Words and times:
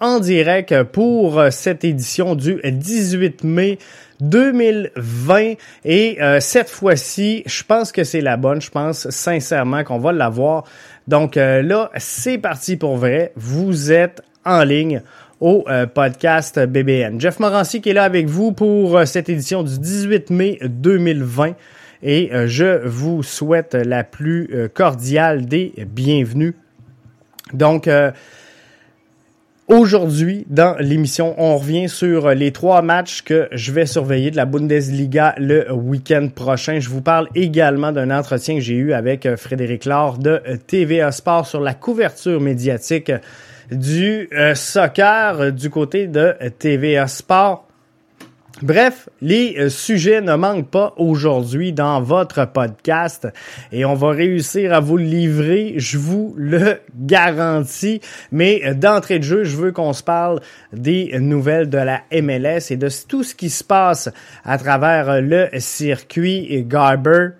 en 0.00 0.20
direct 0.20 0.82
pour 0.84 1.38
euh, 1.38 1.50
cette 1.50 1.84
édition 1.84 2.34
du 2.34 2.60
18 2.64 3.44
mai 3.44 3.78
2020 4.20 5.54
et 5.84 6.22
euh, 6.22 6.40
cette 6.40 6.68
fois-ci, 6.68 7.42
je 7.46 7.62
pense 7.62 7.92
que 7.92 8.04
c'est 8.04 8.20
la 8.20 8.36
bonne, 8.36 8.60
je 8.60 8.70
pense 8.70 9.08
sincèrement 9.10 9.84
qu'on 9.84 9.98
va 9.98 10.12
l'avoir. 10.12 10.64
Donc 11.08 11.36
euh, 11.36 11.62
là, 11.62 11.90
c'est 11.96 12.38
parti 12.38 12.76
pour 12.76 12.96
vrai, 12.96 13.32
vous 13.36 13.92
êtes 13.92 14.22
en 14.44 14.64
ligne 14.64 15.02
au 15.40 15.64
podcast 15.92 16.60
BBN. 16.60 17.20
Jeff 17.20 17.40
Morancy 17.40 17.80
qui 17.80 17.90
est 17.90 17.94
là 17.94 18.04
avec 18.04 18.28
vous 18.28 18.52
pour 18.52 19.00
cette 19.06 19.28
édition 19.28 19.64
du 19.64 19.76
18 19.76 20.30
mai 20.30 20.58
2020 20.62 21.54
et 22.04 22.30
je 22.46 22.86
vous 22.86 23.24
souhaite 23.24 23.74
la 23.74 24.04
plus 24.04 24.70
cordiale 24.72 25.46
des 25.46 25.74
bienvenues. 25.84 26.54
Donc, 27.52 27.88
Aujourd'hui, 29.68 30.44
dans 30.50 30.76
l'émission, 30.80 31.36
on 31.38 31.56
revient 31.56 31.88
sur 31.88 32.30
les 32.30 32.50
trois 32.50 32.82
matchs 32.82 33.22
que 33.22 33.48
je 33.52 33.70
vais 33.70 33.86
surveiller 33.86 34.32
de 34.32 34.36
la 34.36 34.44
Bundesliga 34.44 35.36
le 35.38 35.72
week-end 35.72 36.28
prochain. 36.34 36.80
Je 36.80 36.88
vous 36.88 37.00
parle 37.00 37.28
également 37.36 37.92
d'un 37.92 38.10
entretien 38.10 38.56
que 38.56 38.60
j'ai 38.60 38.74
eu 38.74 38.92
avec 38.92 39.24
euh, 39.24 39.36
Frédéric 39.36 39.84
Laure 39.84 40.18
de 40.18 40.42
euh, 40.48 40.56
TVA 40.66 41.12
Sport 41.12 41.46
sur 41.46 41.60
la 41.60 41.74
couverture 41.74 42.40
médiatique 42.40 43.12
du 43.70 44.28
euh, 44.32 44.56
soccer 44.56 45.52
du 45.52 45.70
côté 45.70 46.08
de 46.08 46.34
TVA 46.58 47.06
Sport. 47.06 47.68
Bref, 48.62 49.08
les 49.20 49.56
euh, 49.58 49.68
sujets 49.68 50.20
ne 50.20 50.36
manquent 50.36 50.70
pas 50.70 50.94
aujourd'hui 50.96 51.72
dans 51.72 52.00
votre 52.00 52.44
podcast 52.44 53.26
et 53.72 53.84
on 53.84 53.94
va 53.94 54.10
réussir 54.10 54.72
à 54.72 54.78
vous 54.78 54.98
le 54.98 55.04
livrer, 55.04 55.74
je 55.78 55.98
vous 55.98 56.32
le 56.36 56.78
garantis. 56.96 58.00
Mais 58.30 58.62
euh, 58.64 58.74
d'entrée 58.74 59.18
de 59.18 59.24
jeu, 59.24 59.42
je 59.42 59.56
veux 59.56 59.72
qu'on 59.72 59.92
se 59.92 60.04
parle 60.04 60.40
des 60.72 61.18
nouvelles 61.18 61.70
de 61.70 61.78
la 61.78 62.02
MLS 62.12 62.70
et 62.70 62.76
de 62.76 62.88
tout 63.08 63.24
ce 63.24 63.34
qui 63.34 63.50
se 63.50 63.64
passe 63.64 64.08
à 64.44 64.58
travers 64.58 65.20
le 65.20 65.48
circuit 65.58 66.64
Garber 66.64 67.30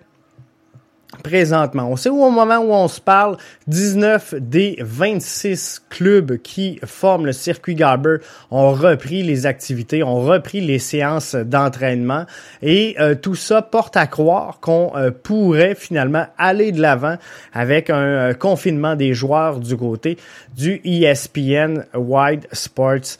présentement. 1.21 1.87
On 1.89 1.95
sait 1.95 2.09
où 2.09 2.23
au 2.23 2.31
moment 2.31 2.57
où 2.57 2.71
on 2.71 2.87
se 2.87 2.99
parle, 2.99 3.37
19 3.67 4.35
des 4.39 4.77
26 4.79 5.83
clubs 5.89 6.37
qui 6.37 6.79
forment 6.85 7.25
le 7.25 7.33
circuit 7.33 7.75
Garber 7.75 8.17
ont 8.51 8.71
repris 8.71 9.23
les 9.23 9.45
activités, 9.45 10.03
ont 10.03 10.21
repris 10.21 10.61
les 10.61 10.79
séances 10.79 11.35
d'entraînement 11.35 12.25
et 12.61 12.95
euh, 12.99 13.15
tout 13.15 13.35
ça 13.35 13.61
porte 13.61 13.97
à 13.97 14.07
croire 14.07 14.59
qu'on 14.59 14.91
euh, 14.95 15.11
pourrait 15.11 15.75
finalement 15.75 16.25
aller 16.37 16.71
de 16.71 16.81
l'avant 16.81 17.17
avec 17.53 17.89
un 17.89 17.95
euh, 17.95 18.33
confinement 18.33 18.95
des 18.95 19.13
joueurs 19.13 19.59
du 19.59 19.77
côté 19.77 20.17
du 20.55 20.81
ESPN 20.83 21.85
Wide 21.95 22.47
Sports 22.51 23.17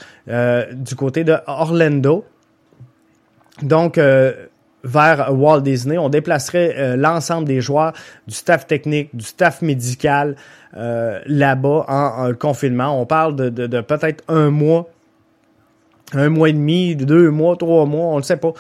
du 0.72 0.96
côté 0.96 1.24
de 1.24 1.36
Orlando. 1.48 2.26
Donc, 3.62 4.00
vers 4.84 5.34
Walt 5.34 5.62
Disney. 5.62 5.98
On 5.98 6.10
déplacerait 6.10 6.76
euh, 6.78 6.96
l'ensemble 6.96 7.48
des 7.48 7.62
joueurs, 7.62 7.94
du 8.28 8.34
staff 8.34 8.68
technique, 8.68 9.16
du 9.16 9.26
staff 9.26 9.62
médical 9.62 10.36
euh, 10.76 11.20
là-bas 11.26 11.86
en, 11.88 12.34
confinement. 12.34 13.00
On 13.00 13.06
parle 13.06 13.36
de, 13.36 13.50
de, 13.50 13.82
peut-être 13.82 14.24
un 14.28 14.50
mois, 14.50 14.90
un 16.14 16.30
mois 16.30 16.50
et 16.50 16.54
demi, 16.54 16.96
deux 16.96 17.30
mois, 17.30 17.56
trois 17.56 17.86
mois, 17.86 18.08
on 18.08 18.18
ne 18.18 18.24
sait 18.24 18.38
pas. 18.38 18.54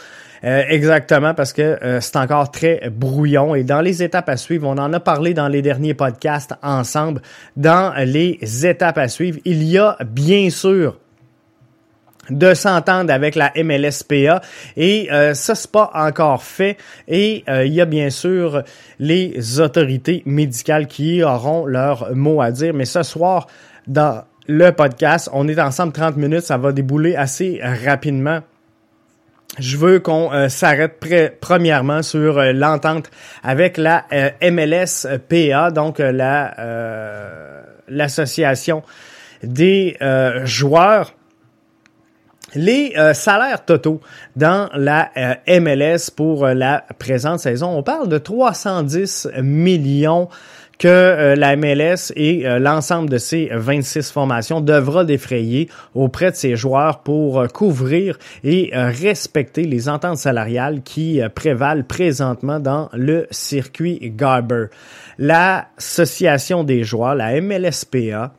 Euh, 0.45 0.61
exactement 0.67 1.33
parce 1.33 1.53
que 1.53 1.79
c'est 2.01 2.17
encore 2.17 2.51
très 2.51 2.89
brouillon 2.89 3.55
et 3.55 3.63
dans 3.63 3.79
les 3.79 4.03
étapes 4.03 4.27
à 4.27 4.35
suivre, 4.35 4.67
on 4.67 4.77
en 4.77 4.91
a 4.91 4.99
parlé 4.99 5.33
dans 5.33 5.47
les 5.47 5.61
derniers 5.61 5.93
podcasts 5.93 6.53
ensemble, 6.61 7.21
dans 7.55 7.93
les 7.97 8.65
étapes 8.65 8.97
à 8.97 9.07
suivre, 9.07 9.39
il 9.45 9.63
y 9.63 9.77
a 9.77 9.97
bien 10.05 10.49
sûr 10.49 10.97
de 12.29 12.53
s'entendre 12.53 13.11
avec 13.11 13.35
la 13.35 13.51
MLSPA 13.55 14.41
et 14.77 15.11
euh, 15.11 15.33
ça 15.33 15.55
c'est 15.55 15.71
pas 15.71 15.91
encore 15.93 16.43
fait. 16.43 16.77
Et 17.07 17.43
euh, 17.49 17.65
il 17.65 17.73
y 17.73 17.81
a 17.81 17.85
bien 17.85 18.09
sûr 18.09 18.63
les 18.99 19.59
autorités 19.59 20.23
médicales 20.25 20.87
qui 20.87 21.23
auront 21.23 21.65
leur 21.65 22.15
mot 22.15 22.41
à 22.41 22.51
dire. 22.51 22.73
Mais 22.73 22.85
ce 22.85 23.03
soir 23.03 23.47
dans 23.87 24.23
le 24.47 24.71
podcast 24.71 25.29
on 25.33 25.47
est 25.47 25.59
ensemble 25.59 25.91
30 25.91 26.17
minutes. 26.17 26.41
Ça 26.41 26.57
va 26.57 26.71
débouler 26.71 27.15
assez 27.15 27.59
rapidement. 27.85 28.39
Je 29.59 29.77
veux 29.77 29.99
qu'on 29.99 30.33
euh, 30.33 30.49
s'arrête 30.49 30.99
premièrement 31.41 32.01
sur 32.01 32.41
l'entente 32.41 33.11
avec 33.43 33.77
la 33.77 34.05
MLSPA 34.41 35.71
donc 35.71 35.99
la 35.99 36.55
l'association 37.89 38.81
des 39.43 39.97
joueurs 40.45 41.13
les 42.55 42.93
euh, 42.97 43.13
salaires 43.13 43.65
totaux 43.65 44.01
dans 44.35 44.69
la 44.73 45.09
euh, 45.17 45.59
MLS 45.59 46.11
pour 46.15 46.45
euh, 46.45 46.53
la 46.53 46.83
présente 46.99 47.39
saison, 47.39 47.69
on 47.77 47.83
parle 47.83 48.09
de 48.09 48.17
310 48.17 49.29
millions 49.41 50.29
que 50.79 51.35
la 51.37 51.55
MLS 51.55 52.11
et 52.15 52.43
l'ensemble 52.59 53.07
de 53.07 53.19
ses 53.19 53.47
26 53.53 54.11
formations 54.11 54.59
devra 54.59 55.05
défrayer 55.05 55.69
auprès 55.93 56.31
de 56.31 56.35
ses 56.35 56.55
joueurs 56.55 57.03
pour 57.03 57.47
couvrir 57.53 58.17
et 58.43 58.71
respecter 58.73 59.63
les 59.63 59.87
ententes 59.87 60.17
salariales 60.17 60.81
qui 60.81 61.21
prévalent 61.35 61.85
présentement 61.85 62.59
dans 62.59 62.89
le 62.91 63.27
circuit 63.29 63.99
Garber. 64.17 64.65
L'association 65.19 66.63
des 66.63 66.83
joueurs, 66.83 67.15
la 67.15 67.39
MLSPA, 67.39 68.33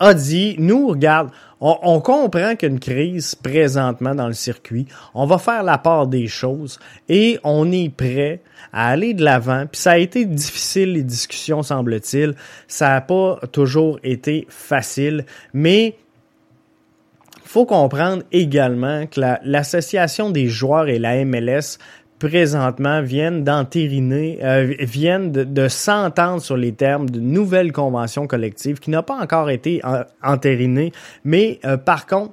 a 0.00 0.14
dit, 0.14 0.56
nous, 0.58 0.88
regarde, 0.88 1.30
on, 1.66 2.00
comprend 2.00 2.56
qu'une 2.56 2.78
crise 2.78 3.34
présentement 3.34 4.14
dans 4.14 4.26
le 4.26 4.34
circuit. 4.34 4.86
On 5.14 5.24
va 5.24 5.38
faire 5.38 5.62
la 5.62 5.78
part 5.78 6.06
des 6.06 6.26
choses 6.26 6.78
et 7.08 7.38
on 7.42 7.72
est 7.72 7.88
prêt 7.88 8.42
à 8.70 8.88
aller 8.88 9.14
de 9.14 9.24
l'avant. 9.24 9.64
Puis 9.70 9.80
ça 9.80 9.92
a 9.92 9.98
été 9.98 10.26
difficile, 10.26 10.92
les 10.92 11.02
discussions, 11.02 11.62
semble-t-il. 11.62 12.34
Ça 12.68 12.90
n'a 12.90 13.00
pas 13.00 13.40
toujours 13.50 13.98
été 14.02 14.46
facile, 14.50 15.24
mais 15.54 15.96
faut 17.44 17.64
comprendre 17.64 18.24
également 18.30 19.06
que 19.06 19.20
l'association 19.44 20.30
des 20.30 20.48
joueurs 20.48 20.88
et 20.88 20.98
la 20.98 21.24
MLS 21.24 21.78
présentement 22.24 23.02
viennent 23.02 23.44
d'entériner, 23.44 24.38
euh, 24.42 24.74
viennent 24.80 25.30
de, 25.30 25.68
s'entendre 25.68 26.40
sur 26.40 26.56
les 26.56 26.72
termes 26.72 27.10
de 27.10 27.20
nouvelles 27.20 27.70
conventions 27.70 28.26
collectives 28.26 28.78
qui 28.78 28.90
n'ont 28.90 29.02
pas 29.02 29.16
encore 29.16 29.50
été 29.50 29.82
entérinées, 30.22 30.92
mais 31.24 31.60
euh, 31.66 31.76
par 31.76 32.06
contre, 32.06 32.32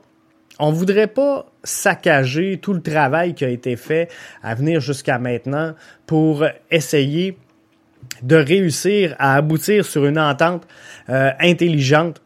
on 0.60 0.72
voudrait 0.72 1.08
pas 1.08 1.46
saccager 1.64 2.60
tout 2.62 2.74
le 2.74 2.82
travail 2.82 3.34
qui 3.34 3.44
a 3.44 3.50
été 3.50 3.76
fait 3.76 4.10
à 4.44 4.56
venir 4.56 4.80
jusqu'à 4.80 5.20
maintenant 5.20 5.74
pour 6.06 6.46
essayer 6.70 7.38
de 8.24 8.36
réussir 8.38 9.16
à 9.20 9.36
aboutir 9.36 9.86
sur 9.86 10.06
une 10.06 10.20
entente 10.20 10.66
euh, 11.10 11.32
intelligente 11.40 12.22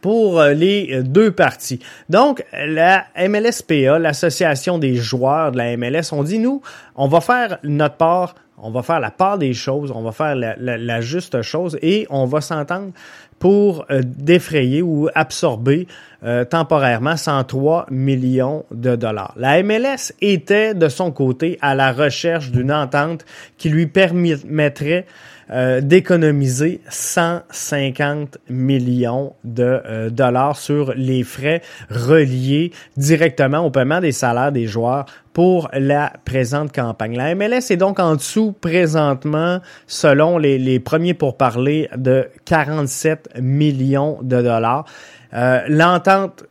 pour 0.00 0.40
euh, 0.40 0.52
les 0.52 0.90
euh, 0.92 1.02
deux 1.02 1.30
parties. 1.30 1.80
Donc, 2.08 2.44
la 2.52 3.06
MLSPA, 3.16 3.98
l'association 3.98 4.78
des 4.78 4.96
joueurs 4.96 5.52
de 5.52 5.58
la 5.58 5.76
MLS, 5.76 6.12
on 6.12 6.22
dit, 6.22 6.38
nous, 6.38 6.62
on 6.94 7.08
va 7.08 7.20
faire 7.20 7.58
notre 7.62 7.96
part 7.96 8.34
on 8.58 8.70
va 8.70 8.82
faire 8.82 9.00
la 9.00 9.10
part 9.10 9.38
des 9.38 9.52
choses, 9.52 9.92
on 9.94 10.02
va 10.02 10.12
faire 10.12 10.34
la, 10.34 11.00
juste 11.00 11.42
chose 11.42 11.78
et 11.82 12.06
on 12.10 12.24
va 12.24 12.40
s'entendre 12.40 12.92
pour 13.38 13.84
euh, 13.90 14.00
défrayer 14.02 14.80
ou 14.80 15.08
absorber 15.14 15.86
euh, 16.24 16.44
temporairement 16.44 17.16
103 17.16 17.86
millions 17.90 18.64
de 18.70 18.96
dollars. 18.96 19.34
La 19.36 19.62
MLS 19.62 20.14
était 20.22 20.74
de 20.74 20.88
son 20.88 21.12
côté 21.12 21.58
à 21.60 21.74
la 21.74 21.92
recherche 21.92 22.50
d'une 22.50 22.72
entente 22.72 23.26
qui 23.58 23.68
lui 23.68 23.86
permettrait 23.86 25.06
euh, 25.48 25.80
d'économiser 25.80 26.80
150 26.88 28.38
millions 28.50 29.34
de 29.44 29.62
euh, 29.62 30.10
dollars 30.10 30.56
sur 30.56 30.92
les 30.96 31.22
frais 31.22 31.62
reliés 31.88 32.72
directement 32.96 33.60
au 33.60 33.70
paiement 33.70 34.00
des 34.00 34.10
salaires 34.10 34.50
des 34.50 34.66
joueurs 34.66 35.06
pour 35.32 35.68
la 35.72 36.12
présente 36.24 36.74
campagne. 36.74 37.16
La 37.16 37.32
MLS 37.36 37.70
est 37.70 37.76
donc 37.76 38.00
en 38.00 38.16
dessous 38.16 38.56
présentement, 38.60 39.60
selon 39.86 40.36
les, 40.36 40.58
les 40.58 40.80
premiers 40.80 41.14
pourparlers, 41.14 41.88
de 41.96 42.26
47 42.46 43.40
millions 43.40 44.18
de 44.22 44.42
dollars. 44.42 44.84
Euh, 45.32 45.60
L'entente, 45.68 46.42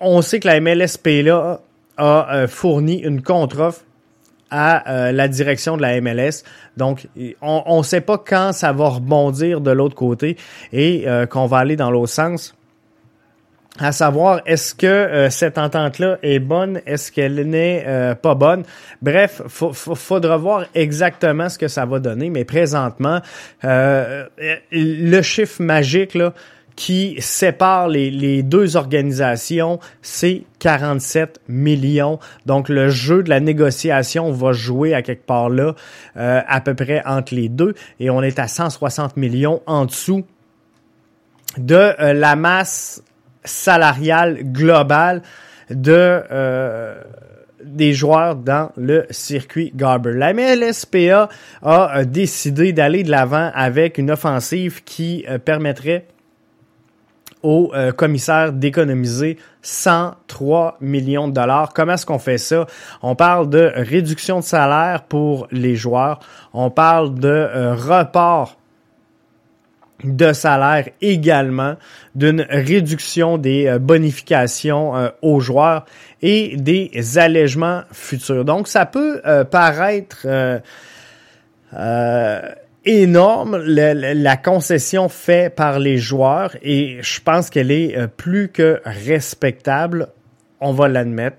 on, 0.00 0.22
sait 0.22 0.38
que 0.38 0.46
la 0.46 0.60
MLSP 0.60 1.28
a 1.96 2.46
fourni 2.46 3.00
une 3.00 3.22
contre-offre 3.22 3.80
à 4.52 5.10
la 5.10 5.26
direction 5.26 5.76
de 5.76 5.82
la 5.82 6.00
MLS. 6.00 6.44
Donc, 6.76 7.06
on 7.40 7.78
ne 7.78 7.82
sait 7.82 8.00
pas 8.00 8.18
quand 8.18 8.52
ça 8.52 8.72
va 8.72 8.88
rebondir 8.88 9.60
de 9.60 9.70
l'autre 9.70 9.94
côté 9.94 10.36
et 10.72 11.04
euh, 11.06 11.26
qu'on 11.26 11.46
va 11.46 11.58
aller 11.58 11.76
dans 11.76 11.90
l'autre 11.90 12.12
sens. 12.12 12.54
À 13.80 13.90
savoir, 13.90 14.40
est-ce 14.46 14.72
que 14.72 14.86
euh, 14.86 15.30
cette 15.30 15.58
entente-là 15.58 16.18
est 16.22 16.38
bonne, 16.38 16.80
est-ce 16.86 17.10
qu'elle 17.10 17.48
n'est 17.48 18.14
pas 18.22 18.36
bonne? 18.36 18.62
Bref, 19.02 19.42
faudra 19.48 20.36
voir 20.36 20.66
exactement 20.74 21.48
ce 21.48 21.58
que 21.58 21.66
ça 21.66 21.84
va 21.84 21.98
donner, 21.98 22.30
mais 22.30 22.44
présentement, 22.44 23.20
le 23.62 25.22
chiffre 25.22 25.60
magique, 25.60 26.14
là, 26.14 26.32
qui 26.76 27.16
sépare 27.20 27.88
les, 27.88 28.42
deux 28.42 28.76
organisations, 28.76 29.78
c'est 30.02 30.42
47 30.58 31.40
millions. 31.48 32.18
Donc 32.46 32.68
le 32.68 32.88
jeu 32.88 33.22
de 33.22 33.30
la 33.30 33.40
négociation 33.40 34.32
va 34.32 34.52
jouer 34.52 34.94
à 34.94 35.02
quelque 35.02 35.24
part 35.24 35.50
là, 35.50 35.74
euh, 36.16 36.40
à 36.46 36.60
peu 36.60 36.74
près 36.74 37.02
entre 37.06 37.34
les 37.34 37.48
deux, 37.48 37.74
et 38.00 38.10
on 38.10 38.22
est 38.22 38.38
à 38.38 38.48
160 38.48 39.16
millions 39.16 39.62
en 39.66 39.86
dessous 39.86 40.24
de 41.58 41.74
euh, 41.74 42.12
la 42.12 42.34
masse 42.34 43.02
salariale 43.44 44.42
globale 44.42 45.22
de 45.70 45.92
euh, 46.30 47.00
des 47.62 47.94
joueurs 47.94 48.36
dans 48.36 48.72
le 48.76 49.06
circuit 49.10 49.72
Garber. 49.74 50.12
La 50.12 50.34
MLSPA 50.34 51.30
a 51.62 52.04
décidé 52.04 52.74
d'aller 52.74 53.04
de 53.04 53.10
l'avant 53.10 53.50
avec 53.54 53.96
une 53.96 54.10
offensive 54.10 54.84
qui 54.84 55.24
permettrait 55.46 56.06
au 57.44 57.70
euh, 57.74 57.92
commissaire 57.92 58.52
d'économiser 58.52 59.38
103 59.62 60.78
millions 60.80 61.28
de 61.28 61.34
dollars. 61.34 61.72
Comment 61.72 61.92
est-ce 61.92 62.06
qu'on 62.06 62.18
fait 62.18 62.38
ça? 62.38 62.66
On 63.02 63.14
parle 63.14 63.48
de 63.50 63.70
réduction 63.76 64.40
de 64.40 64.44
salaire 64.44 65.02
pour 65.02 65.46
les 65.52 65.76
joueurs. 65.76 66.20
On 66.52 66.70
parle 66.70 67.14
de 67.14 67.28
euh, 67.28 67.74
report 67.74 68.56
de 70.02 70.32
salaire 70.32 70.88
également, 71.00 71.76
d'une 72.14 72.44
réduction 72.48 73.38
des 73.38 73.66
euh, 73.66 73.78
bonifications 73.78 75.12
aux 75.22 75.40
joueurs 75.40 75.84
et 76.22 76.56
des 76.56 77.18
allègements 77.18 77.82
futurs. 77.92 78.44
Donc, 78.44 78.68
ça 78.68 78.86
peut 78.86 79.22
paraître 79.50 80.26
énorme 82.84 83.56
la, 83.56 84.36
concession 84.36 85.08
faite 85.08 85.54
par 85.54 85.78
les 85.78 85.98
joueurs 85.98 86.54
et 86.62 86.98
je 87.00 87.20
pense 87.20 87.50
qu'elle 87.50 87.70
est 87.70 87.96
euh, 87.96 88.06
plus 88.06 88.48
que 88.48 88.80
respectable, 88.84 90.08
on 90.60 90.72
va 90.72 90.88
l'admettre. 90.88 91.38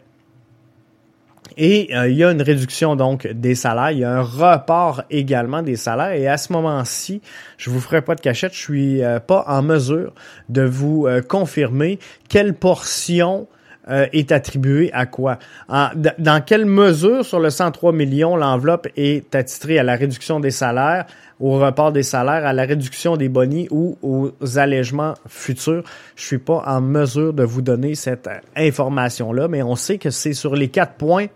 Et 1.58 1.96
euh, 1.96 2.10
il 2.10 2.18
y 2.18 2.24
a 2.24 2.32
une 2.32 2.42
réduction 2.42 2.96
donc 2.96 3.28
des 3.28 3.56
salaires, 3.56 3.92
il 3.92 4.00
y 4.00 4.04
a 4.04 4.12
un 4.12 4.22
report 4.22 5.04
également 5.10 5.62
des 5.62 5.78
salaires 5.78 6.12
et 6.12 6.28
à 6.28 6.38
ce 6.38 6.52
moment-ci, 6.52 7.22
je 7.58 7.70
vous 7.70 7.80
ferai 7.80 8.02
pas 8.02 8.16
de 8.16 8.22
cachette, 8.22 8.54
je 8.54 8.60
suis 8.60 9.04
euh, 9.04 9.20
pas 9.20 9.46
en 9.48 9.62
mesure 9.62 10.14
de 10.50 10.64
vous 10.64 11.08
confirmer 11.30 12.00
quelle 12.28 12.56
portion 12.56 13.48
est 13.88 14.32
attribuée 14.32 14.90
à 14.94 15.06
quoi. 15.06 15.38
dans 15.70 16.44
quelle 16.44 16.66
mesure 16.66 17.24
sur 17.24 17.40
le 17.40 17.52
103 17.52 17.94
millions 17.94 18.36
l'enveloppe 18.36 18.88
est 18.98 19.36
attitrée 19.36 19.78
à 19.78 19.84
la 19.84 19.96
réduction 19.96 20.40
des 20.40 20.50
salaires, 20.50 21.06
au 21.40 21.60
report 21.60 21.92
des 21.92 22.04
salaires, 22.04 22.46
à 22.46 22.54
la 22.54 22.64
réduction 22.64 23.18
des 23.18 23.30
bonnies 23.30 23.68
ou 23.72 23.98
aux 24.02 24.32
allègements 24.58 25.16
futurs. 25.28 25.84
Je 26.16 26.24
suis 26.24 26.38
pas 26.38 26.64
en 26.66 26.82
mesure 26.82 27.34
de 27.34 27.44
vous 27.44 27.62
donner 27.62 27.96
cette 27.96 28.30
information-là, 28.56 29.48
mais 29.48 29.64
on 29.64 29.76
sait 29.76 29.98
que 29.98 30.10
c'est 30.10 30.34
sur 30.34 30.56
les 30.56 30.70
quatre 30.70 30.94
points 30.94 31.28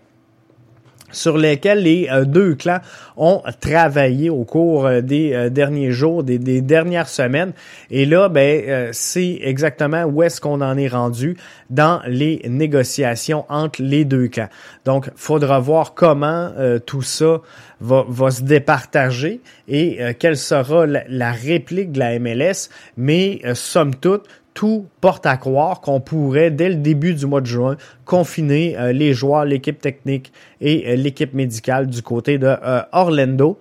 sur 1.12 1.36
lesquels 1.36 1.82
les 1.82 2.08
euh, 2.10 2.24
deux 2.24 2.54
clans 2.54 2.80
ont 3.16 3.42
travaillé 3.60 4.30
au 4.30 4.44
cours 4.44 4.86
euh, 4.86 5.00
des 5.00 5.32
euh, 5.32 5.50
derniers 5.50 5.92
jours, 5.92 6.22
des, 6.22 6.38
dernières 6.60 7.08
semaines. 7.08 7.52
Et 7.90 8.06
là, 8.06 8.28
ben, 8.28 8.90
c'est 8.92 9.38
exactement 9.42 10.04
où 10.04 10.22
est-ce 10.22 10.40
qu'on 10.40 10.60
en 10.60 10.76
est 10.76 10.88
rendu 10.88 11.36
dans 11.70 12.00
les 12.06 12.42
négociations 12.48 13.44
entre 13.48 13.82
les 13.82 14.04
deux 14.04 14.28
clans. 14.28 14.48
Donc, 14.84 15.10
faudra 15.16 15.58
voir 15.58 15.94
comment 15.94 16.50
tout 16.86 17.02
ça 17.02 17.40
va, 17.80 18.30
se 18.30 18.42
départager 18.42 19.40
et 19.68 19.98
quelle 20.18 20.36
sera 20.36 20.86
la, 20.86 21.32
réplique 21.32 21.92
de 21.92 21.98
la 21.98 22.18
MLS. 22.18 22.68
Mais 22.96 23.40
somme 23.54 23.94
toute, 23.94 24.26
tout 24.54 24.86
porte 25.00 25.26
à 25.26 25.36
croire 25.36 25.80
qu'on 25.80 26.00
pourrait, 26.00 26.50
dès 26.50 26.68
le 26.68 26.76
début 26.76 27.14
du 27.14 27.26
mois 27.26 27.40
de 27.40 27.46
juin, 27.46 27.76
confiner 28.04 28.78
euh, 28.78 28.92
les 28.92 29.14
joueurs, 29.14 29.44
l'équipe 29.44 29.80
technique 29.80 30.32
et 30.60 30.90
euh, 30.92 30.96
l'équipe 30.96 31.34
médicale 31.34 31.86
du 31.86 32.02
côté 32.02 32.38
de 32.38 32.46
euh, 32.46 32.82
Orlando. 32.92 33.58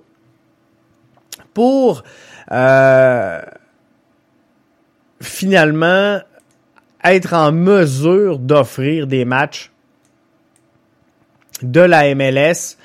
Pour 1.53 2.03
finalement 5.21 6.19
être 7.03 7.33
en 7.33 7.51
mesure 7.51 8.39
d'offrir 8.39 9.07
des 9.07 9.25
matchs 9.25 9.71
de 11.61 11.81
la 11.81 12.15
MLS 12.15 12.77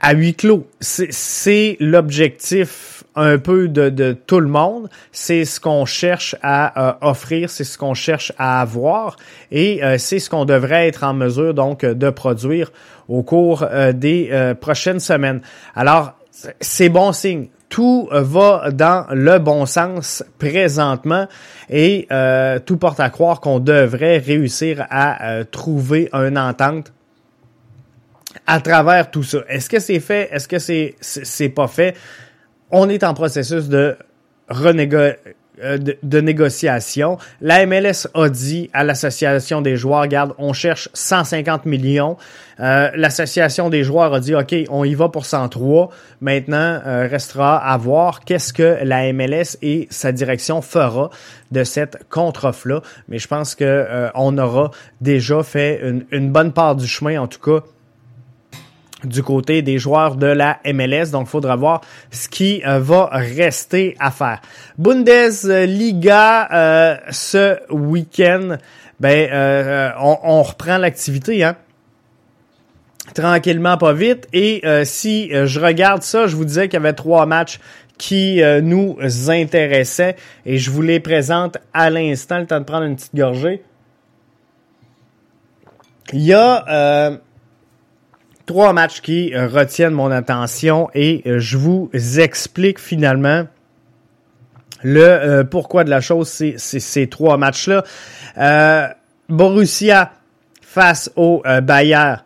à 0.00 0.12
huis 0.14 0.34
clos. 0.34 0.66
C'est 0.80 1.76
l'objectif 1.80 3.04
un 3.16 3.38
peu 3.38 3.68
de, 3.68 4.12
tout 4.26 4.40
le 4.40 4.48
monde. 4.48 4.88
C'est 5.12 5.44
ce 5.44 5.60
qu'on 5.60 5.84
cherche 5.84 6.36
à 6.42 6.88
euh, 6.88 6.92
offrir, 7.00 7.50
c'est 7.50 7.64
ce 7.64 7.76
qu'on 7.76 7.94
cherche 7.94 8.32
à 8.38 8.60
avoir 8.60 9.16
et 9.50 9.82
euh, 9.82 9.98
c'est 9.98 10.18
ce 10.18 10.30
qu'on 10.30 10.44
devrait 10.44 10.86
être 10.86 11.04
en 11.04 11.14
mesure 11.14 11.52
donc 11.54 11.84
de 11.84 12.10
produire 12.10 12.70
au 13.08 13.22
cours 13.22 13.64
euh, 13.64 13.92
des 13.92 14.54
prochaines 14.60 15.00
semaines. 15.00 15.40
Alors, 15.74 16.12
c'est 16.60 16.88
bon 16.88 17.12
signe. 17.12 17.48
Tout 17.68 18.08
va 18.10 18.70
dans 18.72 19.06
le 19.10 19.38
bon 19.38 19.66
sens 19.66 20.24
présentement 20.38 21.26
et 21.68 22.08
tout 22.64 22.76
porte 22.78 22.98
à 22.98 23.10
croire 23.10 23.40
qu'on 23.40 23.58
devrait 23.58 24.18
réussir 24.18 24.86
à 24.88 25.44
trouver 25.50 26.08
une 26.14 26.38
entente 26.38 26.92
à 28.48 28.60
travers 28.60 29.10
tout 29.10 29.22
ça. 29.22 29.44
Est-ce 29.48 29.68
que 29.68 29.78
c'est 29.78 30.00
fait? 30.00 30.28
Est-ce 30.32 30.48
que 30.48 30.58
c'est 30.58 30.96
c'est 31.00 31.50
pas 31.50 31.68
fait? 31.68 31.94
On 32.70 32.88
est 32.88 33.04
en 33.04 33.14
processus 33.14 33.68
de 33.68 33.96
renégo 34.48 34.98
euh, 35.62 35.76
de, 36.02 36.20
négociation. 36.20 37.18
La 37.40 37.66
MLS 37.66 38.06
a 38.14 38.28
dit 38.28 38.70
à 38.72 38.84
l'association 38.84 39.60
des 39.60 39.76
joueurs, 39.76 40.02
regarde, 40.02 40.32
on 40.38 40.52
cherche 40.52 40.88
150 40.94 41.66
millions. 41.66 42.16
Euh, 42.60 42.90
l'association 42.94 43.68
des 43.68 43.82
joueurs 43.82 44.14
a 44.14 44.20
dit, 44.20 44.34
OK, 44.34 44.54
on 44.70 44.84
y 44.84 44.94
va 44.94 45.08
pour 45.08 45.26
103. 45.26 45.90
Maintenant, 46.20 46.80
euh, 46.86 47.08
restera 47.10 47.58
à 47.58 47.76
voir 47.76 48.20
qu'est-ce 48.20 48.52
que 48.52 48.78
la 48.82 49.12
MLS 49.12 49.58
et 49.60 49.88
sa 49.90 50.12
direction 50.12 50.62
fera 50.62 51.10
de 51.50 51.64
cette 51.64 51.98
contre-offre-là. 52.08 52.80
Mais 53.08 53.18
je 53.18 53.28
pense 53.28 53.54
que 53.54 54.10
on 54.14 54.38
aura 54.38 54.70
déjà 55.00 55.42
fait 55.42 55.80
une, 55.82 56.06
une 56.12 56.30
bonne 56.30 56.52
part 56.52 56.76
du 56.76 56.86
chemin, 56.86 57.20
en 57.20 57.26
tout 57.26 57.40
cas, 57.40 57.64
du 59.04 59.22
côté 59.22 59.62
des 59.62 59.78
joueurs 59.78 60.16
de 60.16 60.26
la 60.26 60.58
MLS. 60.64 61.10
Donc, 61.12 61.26
il 61.26 61.30
faudra 61.30 61.56
voir 61.56 61.80
ce 62.10 62.28
qui 62.28 62.62
euh, 62.66 62.80
va 62.80 63.08
rester 63.12 63.96
à 64.00 64.10
faire. 64.10 64.40
Bundesliga, 64.76 66.48
euh, 66.52 66.96
ce 67.10 67.58
week-end, 67.72 68.56
ben, 68.98 69.28
euh, 69.30 69.90
on, 70.00 70.42
reprend 70.42 70.78
l'activité, 70.78 71.44
hein? 71.44 71.56
Tranquillement, 73.14 73.78
pas 73.78 73.94
vite. 73.94 74.28
Et 74.32 74.62
si 74.84 75.30
je 75.32 75.60
regarde 75.60 76.02
ça, 76.02 76.26
je 76.26 76.36
vous 76.36 76.44
disais 76.44 76.68
qu'il 76.68 76.74
y 76.74 76.76
avait 76.76 76.92
trois 76.92 77.24
matchs 77.24 77.58
qui 77.96 78.42
nous 78.62 78.98
intéressaient 79.28 80.14
et 80.44 80.58
je 80.58 80.70
vous 80.70 80.82
les 80.82 81.00
présente 81.00 81.56
à 81.72 81.88
l'instant, 81.88 82.38
le 82.38 82.46
temps 82.46 82.60
de 82.60 82.64
prendre 82.64 82.84
une 82.84 82.96
petite 82.96 83.14
gorgée. 83.14 83.62
Il 86.12 86.20
y 86.20 86.34
a 86.34 87.18
trois 88.48 88.72
matchs 88.72 89.00
qui 89.00 89.36
retiennent 89.36 89.92
mon 89.92 90.10
attention 90.10 90.90
et 90.94 91.22
je 91.38 91.56
vous 91.56 91.90
explique 92.16 92.80
finalement 92.80 93.46
le 94.82 95.42
pourquoi 95.42 95.84
de 95.84 95.90
la 95.90 96.00
chose, 96.00 96.28
c'est 96.28 96.56
ces 96.58 97.06
trois 97.08 97.36
matchs-là. 97.36 97.84
Borussia 99.28 100.12
face 100.62 101.12
au 101.14 101.42
Bayern, 101.62 102.22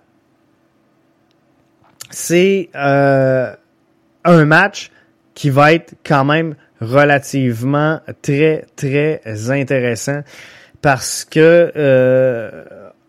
c'est 2.11 2.71
un 2.75 3.57
match 4.25 4.91
qui 5.35 5.51
va 5.51 5.73
être 5.73 5.95
quand 6.05 6.25
même 6.25 6.55
relativement 6.81 8.01
très, 8.23 8.67
très 8.77 9.21
intéressant 9.51 10.23
parce 10.83 11.25
que 11.25 11.73
euh, 11.77 12.65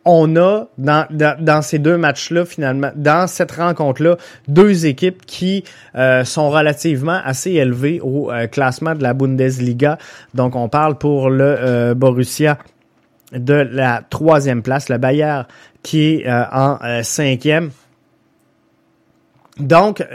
on 0.05 0.36
a 0.36 0.67
dans, 0.77 1.07
dans, 1.10 1.62
ces 1.62 1.79
deux 1.79 1.98
matchs-là, 1.98 2.45
finalement, 2.45 2.91
dans 2.95 3.27
cette 3.27 3.51
rencontre-là, 3.51 4.17
deux 4.48 4.86
équipes 4.86 5.25
qui 5.25 5.63
euh, 5.95 6.25
sont 6.25 6.50
relativement 6.50 7.19
assez 7.24 7.51
élevées 7.51 8.00
au 8.01 8.31
euh, 8.31 8.48
classement 8.48 8.95
de 8.95 9.03
la 9.03 9.13
Bundesliga. 9.13 9.98
Donc, 10.33 10.55
on 10.55 10.69
parle 10.69 10.98
pour 10.98 11.29
le 11.29 11.93
Borussia 11.93 12.57
de 13.33 13.53
la 13.53 14.03
troisième 14.10 14.62
place, 14.62 14.89
le 14.89 14.98
Bayern 14.98 15.45
qui 15.81 16.22
est 16.22 16.29
en 16.29 16.77
cinquième. 17.01 17.72
Donc, 19.60 20.05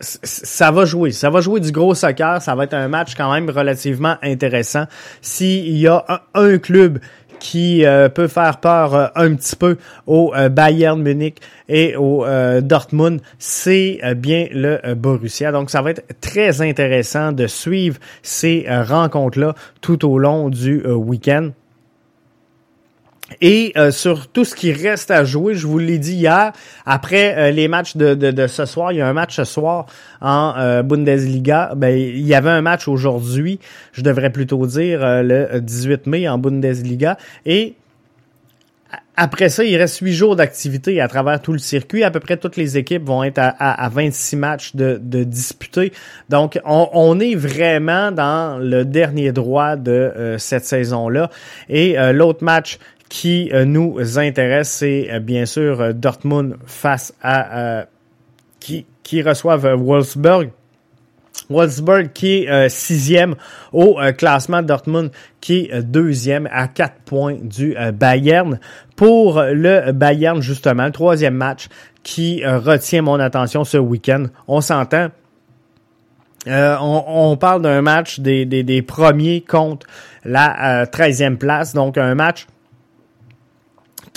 ça 0.00 0.70
va 0.70 0.84
jouer. 0.84 1.10
Ça 1.12 1.30
va 1.30 1.40
jouer 1.40 1.60
du 1.60 1.72
gros 1.72 1.94
soccer. 1.94 2.42
Ça 2.42 2.54
va 2.54 2.64
être 2.64 2.74
un 2.74 2.88
match 2.88 3.14
quand 3.14 3.32
même 3.32 3.48
relativement 3.48 4.16
intéressant. 4.22 4.84
S'il 5.22 5.76
y 5.76 5.86
a 5.86 6.04
un, 6.34 6.58
club 6.58 6.98
qui 7.38 7.84
euh, 7.84 8.08
peut 8.08 8.28
faire 8.28 8.58
peur 8.58 8.94
euh, 8.94 9.06
un 9.14 9.34
petit 9.34 9.56
peu 9.56 9.76
au 10.06 10.32
euh, 10.34 10.48
Bayern 10.48 11.00
Munich 11.00 11.40
et 11.68 11.96
au 11.96 12.24
Dortmund, 12.60 13.20
c'est 13.40 13.98
bien 14.16 14.46
le 14.52 14.94
Borussia. 14.94 15.50
Donc 15.50 15.68
ça 15.68 15.82
va 15.82 15.90
être 15.90 16.04
très 16.20 16.62
intéressant 16.62 17.32
de 17.32 17.48
suivre 17.48 17.98
ces 18.22 18.66
rencontres-là 18.68 19.56
tout 19.80 20.08
au 20.08 20.18
long 20.18 20.48
du 20.48 20.86
week-end. 20.86 21.50
Et 23.40 23.72
euh, 23.76 23.90
sur 23.90 24.28
tout 24.28 24.44
ce 24.44 24.54
qui 24.54 24.72
reste 24.72 25.10
à 25.10 25.24
jouer, 25.24 25.54
je 25.54 25.66
vous 25.66 25.78
l'ai 25.78 25.98
dit 25.98 26.14
hier, 26.14 26.52
après 26.84 27.36
euh, 27.36 27.50
les 27.50 27.66
matchs 27.66 27.96
de, 27.96 28.14
de, 28.14 28.46
ce 28.46 28.64
soir, 28.66 28.92
il 28.92 28.98
y 28.98 29.00
a 29.00 29.08
un 29.08 29.12
match 29.12 29.36
ce 29.36 29.44
soir 29.44 29.86
en 30.20 30.54
euh, 30.56 30.82
Bundesliga. 30.82 31.72
Ben, 31.76 31.96
il 31.96 32.26
y 32.26 32.34
avait 32.34 32.50
un 32.50 32.62
match 32.62 32.86
aujourd'hui, 32.86 33.58
je 33.92 34.02
devrais 34.02 34.30
plutôt 34.30 34.64
dire 34.66 35.00
le 35.02 35.60
18 35.60 36.06
mai 36.06 36.28
en 36.28 36.38
Bundesliga. 36.38 37.18
Et 37.44 37.74
après 39.16 39.48
ça, 39.48 39.64
il 39.64 39.76
reste 39.76 39.98
huit 40.00 40.12
jours 40.12 40.36
d'activité 40.36 41.00
à 41.00 41.08
travers 41.08 41.40
tout 41.42 41.52
le 41.52 41.58
circuit. 41.58 42.04
À 42.04 42.10
peu 42.10 42.20
près 42.20 42.36
toutes 42.36 42.56
les 42.56 42.76
équipes 42.78 43.04
vont 43.04 43.24
être 43.24 43.38
à, 43.38 43.48
à, 43.48 43.88
26 43.88 44.36
matchs 44.36 44.76
de, 44.76 45.00
de 45.02 45.24
disputés. 45.24 45.92
Donc, 46.28 46.60
on, 46.64 46.88
on, 46.92 47.18
est 47.18 47.34
vraiment 47.34 48.12
dans 48.12 48.58
le 48.58 48.84
dernier 48.84 49.32
droit 49.32 49.76
de 49.76 50.36
cette 50.38 50.66
saison-là. 50.66 51.30
Et 51.70 51.96
l'autre 52.12 52.44
match 52.44 52.78
qui 53.08 53.50
euh, 53.52 53.64
nous 53.64 54.18
intéresse, 54.18 54.70
c'est 54.70 55.08
euh, 55.10 55.20
bien 55.20 55.46
sûr 55.46 55.80
euh, 55.80 55.92
Dortmund 55.92 56.56
face 56.66 57.14
à 57.22 57.86
qui, 58.60 58.86
qui 59.02 59.22
reçoivent 59.22 59.74
Wolfsburg. 59.74 60.50
Wolfsburg 61.48 62.12
qui 62.12 62.44
est 62.44 62.68
sixième 62.68 63.36
au 63.72 64.00
classement, 64.18 64.62
Dortmund 64.62 65.12
qui 65.40 65.68
est 65.70 65.82
deuxième 65.82 66.48
à 66.50 66.66
quatre 66.66 66.96
points 67.04 67.36
du 67.40 67.76
Bayern. 67.94 68.58
Pour 68.96 69.40
le 69.40 69.92
Bayern, 69.92 70.40
justement, 70.40 70.86
le 70.86 70.92
troisième 70.92 71.34
match 71.34 71.68
qui 72.02 72.44
retient 72.44 73.02
mon 73.02 73.20
attention 73.20 73.62
ce 73.62 73.76
week-end. 73.76 74.24
On 74.48 74.60
s'entend, 74.60 75.08
on, 76.48 77.04
on, 77.06 77.36
parle 77.36 77.62
d'un 77.62 77.82
match 77.82 78.18
des, 78.18 78.44
des, 78.44 78.64
des, 78.64 78.82
premiers 78.82 79.42
contre 79.42 79.86
la 80.24 80.86
treizième 80.86 81.36
place, 81.36 81.74
donc 81.74 81.96
un 81.98 82.16
match 82.16 82.46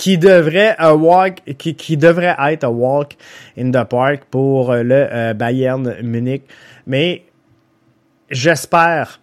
qui 0.00 0.16
devrait 0.16 0.74
a 0.78 0.94
walk, 0.94 1.42
qui, 1.58 1.74
qui 1.74 1.98
devrait 1.98 2.34
être 2.48 2.64
un 2.64 2.68
walk 2.68 3.18
in 3.58 3.70
the 3.70 3.86
park 3.86 4.22
pour 4.30 4.70
euh, 4.70 4.82
le 4.82 5.06
euh, 5.12 5.34
Bayern 5.34 5.96
Munich. 6.02 6.44
Mais 6.86 7.24
j'espère 8.30 9.20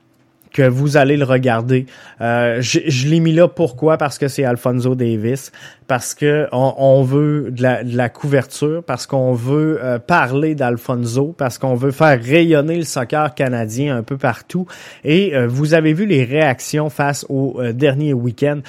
que 0.54 0.62
vous 0.62 0.96
allez 0.96 1.18
le 1.18 1.26
regarder. 1.26 1.88
Euh, 2.22 2.62
je, 2.62 2.82
je 2.86 3.08
l'ai 3.08 3.20
mis 3.20 3.34
là 3.34 3.48
pourquoi? 3.48 3.98
Parce 3.98 4.20
que 4.20 4.28
c'est 4.28 4.44
Alfonso 4.44 4.94
Davis, 4.94 5.52
parce 5.88 6.14
que 6.14 6.48
on, 6.52 6.76
on 6.78 7.02
veut 7.02 7.50
de 7.50 7.64
la, 7.64 7.84
de 7.84 7.98
la, 7.98 8.10
couverture, 8.10 8.84
parce 8.84 9.08
qu'on 9.08 9.34
veut 9.34 9.82
parler 10.06 10.54
d'Alfonso, 10.54 11.34
parce 11.36 11.58
qu'on 11.58 11.74
veut 11.74 11.92
faire 11.92 12.22
rayonner 12.22 12.76
le 12.76 12.86
soccer 12.86 13.34
canadien 13.34 13.98
un 13.98 14.04
peu 14.04 14.18
partout. 14.18 14.68
Et 15.04 15.34
vous 15.48 15.74
avez 15.74 15.94
vu 15.94 16.06
les 16.06 16.24
réactions 16.24 16.92
face 16.92 17.26
au 17.30 17.60
dernier 17.74 18.14
week-end. 18.14 18.62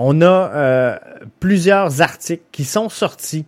On 0.00 0.20
a 0.20 0.52
euh, 0.54 0.96
plusieurs 1.40 2.00
articles 2.00 2.44
qui 2.52 2.62
sont 2.62 2.88
sortis 2.88 3.44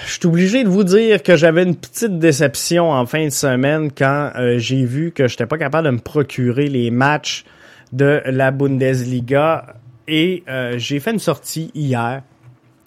je 0.07 0.13
suis 0.13 0.27
obligé 0.27 0.65
de 0.65 0.69
vous 0.69 0.85
dire 0.85 1.23
que 1.23 1.37
j'avais 1.37 1.63
une 1.63 1.77
petite 1.77 2.19
déception 2.19 2.91
en 2.91 3.07
fin 3.07 3.25
de 3.25 3.31
semaine 3.31 3.91
quand 3.93 4.33
euh, 4.37 4.59
j'ai 4.59 4.85
vu 4.85 5.13
que 5.13 5.29
je 5.29 5.35
n'étais 5.35 5.47
pas 5.47 5.59
capable 5.59 5.87
de 5.87 5.93
me 5.93 5.99
procurer 5.99 6.69
les 6.69 6.91
matchs 6.91 7.45
de 7.93 8.23
la 8.27 8.51
Bundesliga 8.51 9.77
et 10.09 10.43
euh, 10.49 10.75
j'ai 10.79 11.01
fait 11.01 11.13
une 11.13 11.19
sortie 11.19 11.71
hier 11.75 12.23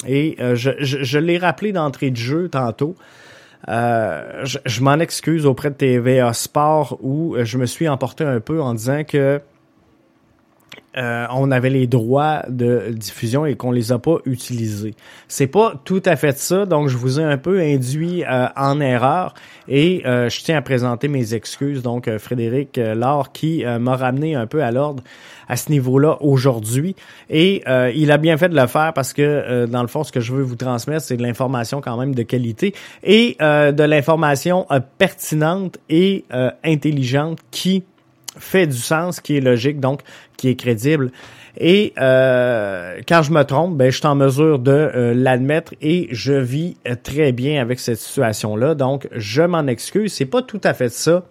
et 0.07 0.37
euh, 0.39 0.55
je, 0.55 1.17
l'ai 1.19 1.37
rappelé 1.37 1.71
d'entrée 1.71 2.11
de 2.11 2.17
jeu 2.17 2.49
tantôt. 2.49 2.95
je 3.67 4.81
m'en 4.81 4.99
excuse 4.99 5.45
auprès 5.45 5.69
de 5.69 5.75
TVA 5.75 6.33
Sport 6.33 6.97
où 7.01 7.35
je 7.41 7.57
me 7.57 7.65
suis 7.65 7.87
emporté 7.87 8.23
un 8.23 8.39
peu 8.39 8.61
en 8.61 8.73
disant 8.73 9.03
que 9.03 9.41
euh, 10.99 11.25
on 11.31 11.49
avait 11.49 11.69
les 11.69 11.87
droits 11.87 12.43
de 12.49 12.89
diffusion 12.89 13.45
et 13.45 13.55
qu'on 13.55 13.71
les 13.71 13.91
a 13.91 13.99
pas 13.99 14.17
utilisés. 14.25 14.95
C'est 15.27 15.47
pas 15.47 15.73
tout 15.85 16.01
à 16.05 16.17
fait 16.17 16.37
ça, 16.37 16.65
donc 16.65 16.89
je 16.89 16.97
vous 16.97 17.19
ai 17.19 17.23
un 17.23 17.37
peu 17.37 17.59
induit 17.61 18.23
euh, 18.25 18.47
en 18.57 18.81
erreur 18.81 19.33
et 19.69 20.01
euh, 20.05 20.29
je 20.29 20.43
tiens 20.43 20.57
à 20.57 20.61
présenter 20.61 21.07
mes 21.07 21.33
excuses. 21.33 21.81
Donc 21.81 22.09
Frédéric 22.17 22.77
Laure 22.77 23.31
qui 23.31 23.63
m'a 23.79 23.95
ramené 23.95 24.35
un 24.35 24.45
peu 24.45 24.61
à 24.61 24.71
l'ordre 24.71 25.03
à 25.47 25.55
ce 25.55 25.71
niveau-là 25.71 26.17
aujourd'hui 26.21 26.95
et 27.29 27.63
il 27.95 28.11
a 28.11 28.17
bien 28.17 28.37
fait 28.37 28.49
de 28.49 28.55
le 28.55 28.67
faire 28.67 28.93
parce 28.93 29.13
que 29.13 29.65
dans 29.65 29.81
le 29.81 29.87
fond 29.87 30.03
ce 30.03 30.11
que 30.11 30.19
je 30.19 30.33
veux 30.33 30.43
vous 30.43 30.55
transmettre 30.55 31.01
c'est 31.01 31.17
de 31.17 31.23
l'information 31.23 31.81
quand 31.81 31.97
même 31.97 32.13
de 32.13 32.23
qualité 32.23 32.73
et 33.03 33.35
de 33.39 33.83
l'information 33.83 34.67
pertinente 34.97 35.77
et 35.89 36.25
intelligente 36.63 37.39
qui 37.51 37.83
fait 38.37 38.67
du 38.67 38.77
sens, 38.77 39.19
qui 39.19 39.37
est 39.37 39.41
logique, 39.41 39.79
donc 39.79 40.01
qui 40.39 40.49
est 40.49 40.55
crédible. 40.55 41.11
Et 41.57 41.93
euh, 41.99 42.99
quand 43.07 43.21
je 43.21 43.31
me 43.31 43.43
trompe, 43.43 43.75
ben, 43.77 43.91
je 43.91 43.97
suis 43.97 44.07
en 44.07 44.15
mesure 44.15 44.59
de 44.59 44.71
euh, 44.71 45.13
l'admettre 45.13 45.73
et 45.81 46.07
je 46.11 46.33
vis 46.33 46.77
très 47.03 47.31
bien 47.31 47.61
avec 47.61 47.79
cette 47.79 47.97
situation-là. 47.97 48.75
Donc, 48.75 49.07
je 49.15 49.41
m'en 49.41 49.67
excuse. 49.67 50.13
C'est 50.13 50.25
pas 50.25 50.41
tout 50.41 50.61
à 50.63 50.73
fait 50.73 50.89
ça. 50.89 51.23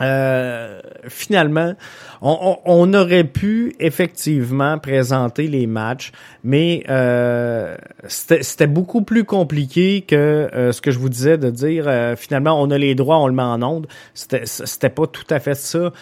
Euh, 0.00 0.80
finalement, 1.08 1.74
on, 2.22 2.94
aurait 2.94 3.24
pu 3.24 3.74
effectivement 3.80 4.78
présenter 4.78 5.48
les 5.48 5.66
matchs, 5.66 6.12
mais 6.44 6.84
euh, 6.88 7.76
c'était 8.06 8.68
beaucoup 8.68 9.02
plus 9.02 9.24
compliqué 9.24 10.02
que 10.02 10.14
euh, 10.54 10.72
ce 10.72 10.80
que 10.80 10.90
je 10.92 10.98
vous 10.98 11.08
disais 11.08 11.36
de 11.36 11.50
dire 11.50 11.90
finalement 12.16 12.60
on 12.60 12.70
a 12.70 12.78
les 12.78 12.94
droits, 12.94 13.18
on 13.18 13.26
le 13.26 13.34
met 13.34 13.42
en 13.42 13.62
onde. 13.62 13.86
C'était 14.14 14.90
pas 14.90 15.06
tout 15.06 15.26
à 15.30 15.40
fait 15.40 15.56
ça. 15.56 15.92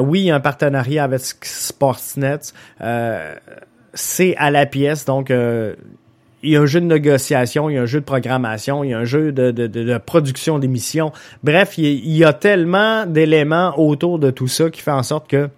Oui, 0.00 0.22
y 0.22 0.30
a 0.30 0.36
un 0.36 0.40
partenariat 0.40 1.04
avec 1.04 1.22
Sportsnet. 1.42 2.40
c'est 3.94 4.36
à 4.36 4.50
la 4.50 4.66
pièce, 4.66 5.04
donc 5.04 5.30
il 5.30 6.50
y 6.50 6.56
a 6.56 6.60
un 6.60 6.66
jeu 6.66 6.80
de 6.80 6.86
négociation, 6.86 7.70
il 7.70 7.74
y 7.74 7.78
a 7.78 7.82
un 7.82 7.86
jeu 7.86 8.00
de 8.00 8.04
programmation, 8.04 8.84
il 8.84 8.90
y 8.90 8.94
a 8.94 8.98
un 8.98 9.04
jeu 9.04 9.32
de, 9.32 9.50
de, 9.50 9.66
de, 9.66 9.98
production 9.98 10.58
d'émissions. 10.58 11.12
Bref, 11.42 11.78
il, 11.78 11.84
il 11.84 12.16
y 12.16 12.24
a 12.24 12.32
tellement 12.32 13.06
d'éléments 13.06 13.78
autour 13.78 14.18
de 14.18 14.30
tout 14.30 14.48
ça 14.48 14.70
qui 14.70 14.80
fait 14.80 14.90
en 14.90 15.02
sorte 15.02 15.28
que 15.28 15.48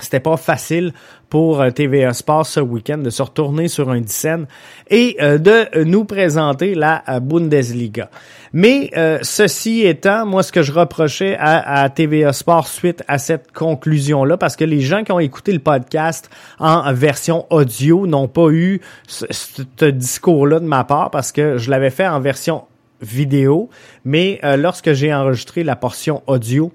c'était 0.00 0.20
pas 0.20 0.36
facile 0.36 0.92
pour 1.28 1.60
euh, 1.60 1.70
TVA 1.70 2.12
Sports 2.12 2.46
ce 2.46 2.60
week-end 2.60 2.98
de 2.98 3.10
se 3.10 3.22
retourner 3.22 3.68
sur 3.68 3.90
un 3.90 4.02
scène 4.06 4.46
et 4.90 5.16
euh, 5.20 5.38
de 5.38 5.84
nous 5.84 6.04
présenter 6.04 6.74
la 6.74 7.02
euh, 7.08 7.20
Bundesliga. 7.20 8.10
Mais 8.52 8.90
ceci 9.20 9.82
étant, 9.82 10.24
moi 10.24 10.42
ce 10.42 10.50
que 10.50 10.62
je 10.62 10.72
reprochais 10.72 11.36
à, 11.38 11.90
TVA 11.90 12.32
Sports 12.32 12.68
suite 12.68 13.02
à 13.06 13.18
cette 13.18 13.52
conclusion-là, 13.52 14.38
parce 14.38 14.56
que 14.56 14.64
les 14.64 14.80
gens 14.80 15.04
qui 15.04 15.12
ont 15.12 15.18
écouté 15.18 15.52
le 15.52 15.58
podcast 15.58 16.30
en 16.58 16.90
version 16.94 17.44
audio 17.50 18.06
n'ont 18.06 18.28
pas 18.28 18.48
eu 18.48 18.80
ce 19.08 19.84
discours-là 19.84 20.60
de 20.60 20.64
ma 20.64 20.84
part 20.84 21.10
parce 21.10 21.32
que 21.32 21.58
je 21.58 21.70
l'avais 21.70 21.90
fait 21.90 22.06
en 22.06 22.18
version 22.18 22.64
vidéo, 23.02 23.68
mais 24.06 24.40
lorsque 24.56 24.94
j'ai 24.94 25.12
enregistré 25.12 25.62
la 25.62 25.76
portion 25.76 26.22
audio, 26.26 26.72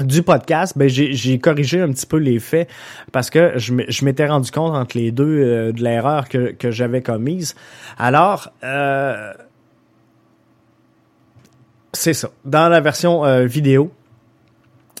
du 0.00 0.22
podcast, 0.22 0.76
ben 0.76 0.88
j'ai 0.88 1.38
corrigé 1.38 1.80
un 1.80 1.90
petit 1.90 2.06
peu 2.06 2.18
les 2.18 2.38
faits 2.38 2.68
parce 3.12 3.30
que 3.30 3.52
je 3.56 4.04
m'étais 4.04 4.26
rendu 4.26 4.50
compte 4.50 4.74
entre 4.74 4.96
les 4.96 5.10
deux 5.10 5.24
euh, 5.24 5.72
de 5.72 5.82
l'erreur 5.82 6.28
que, 6.28 6.52
que 6.52 6.70
j'avais 6.70 7.02
commise. 7.02 7.54
Alors, 7.98 8.50
euh, 8.64 9.32
c'est 11.92 12.14
ça. 12.14 12.30
Dans 12.44 12.68
la 12.68 12.80
version 12.80 13.24
euh, 13.24 13.46
vidéo, 13.46 13.92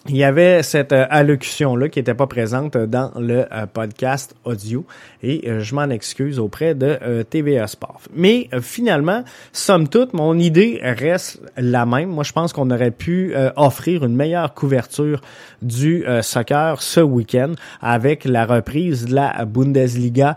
il 0.08 0.16
y 0.16 0.24
avait 0.24 0.62
cette 0.62 0.92
euh, 0.92 1.06
allocution-là 1.10 1.88
qui 1.88 1.98
n'était 1.98 2.14
pas 2.14 2.26
présente 2.26 2.76
dans 2.76 3.12
le 3.18 3.44
euh, 3.52 3.66
podcast 3.66 4.34
audio 4.44 4.86
et 5.22 5.48
euh, 5.48 5.60
je 5.60 5.74
m'en 5.74 5.88
excuse 5.90 6.38
auprès 6.38 6.74
de 6.74 7.22
TVA 7.28 7.66
Sport. 7.66 8.00
Mais 8.14 8.48
finalement, 8.60 9.22
somme 9.52 9.88
toute, 9.88 10.14
mon 10.14 10.38
idée 10.38 10.80
reste 10.82 11.40
la 11.56 11.84
même. 11.86 12.08
Moi, 12.08 12.24
je 12.24 12.32
pense 12.32 12.52
qu'on 12.52 12.70
aurait 12.70 12.90
pu 12.90 13.34
offrir 13.56 14.04
une 14.04 14.16
meilleure 14.16 14.54
couverture 14.54 15.20
du 15.62 16.04
soccer 16.22 16.80
ce 16.80 17.00
week-end 17.00 17.52
avec 17.80 18.24
la 18.24 18.46
reprise 18.46 19.06
de 19.06 19.14
la 19.14 19.44
Bundesliga 19.44 20.36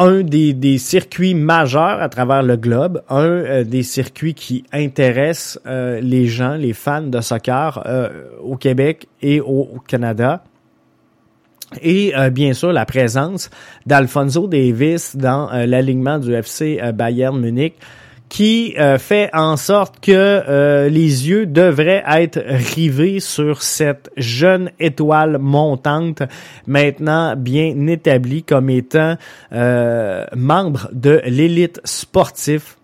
un 0.00 0.22
des, 0.22 0.78
circuits 0.78 1.34
majeurs 1.34 2.00
à 2.00 2.08
travers 2.08 2.42
le 2.42 2.56
globe, 2.56 3.02
un 3.10 3.24
euh, 3.24 3.64
des 3.64 3.82
circuits 3.82 4.32
qui 4.32 4.64
intéresse 4.72 5.60
euh, 5.66 6.00
les 6.00 6.26
gens, 6.26 6.54
les 6.54 6.72
fans 6.72 7.02
de 7.02 7.20
soccer 7.20 7.82
euh, 7.84 8.08
au 8.42 8.56
Québec 8.56 9.08
et 9.20 9.40
au, 9.40 9.68
Canada. 9.86 10.42
Et 11.82 12.12
bien 12.32 12.52
sûr, 12.52 12.72
la 12.72 12.84
présence 12.84 13.48
d'Alfonso 13.86 14.48
Davis 14.48 15.14
dans 15.14 15.50
l'alignement 15.52 16.18
du 16.18 16.34
FC 16.34 16.80
Bayern 16.92 17.38
Munich 17.38 17.74
qui 18.30 18.74
euh, 18.78 18.96
fait 18.96 19.28
en 19.34 19.56
sorte 19.56 19.98
que 20.00 20.12
euh, 20.12 20.88
les 20.88 21.28
yeux 21.28 21.46
devraient 21.46 22.04
être 22.06 22.38
rivés 22.38 23.18
sur 23.18 23.60
cette 23.60 24.10
jeune 24.16 24.70
étoile 24.78 25.38
montante, 25.38 26.22
maintenant 26.66 27.34
bien 27.36 27.88
établie 27.88 28.44
comme 28.44 28.70
étant 28.70 29.16
euh, 29.52 30.24
membre 30.34 30.88
de 30.92 31.20
l'élite 31.26 31.80
sportif 31.84 32.78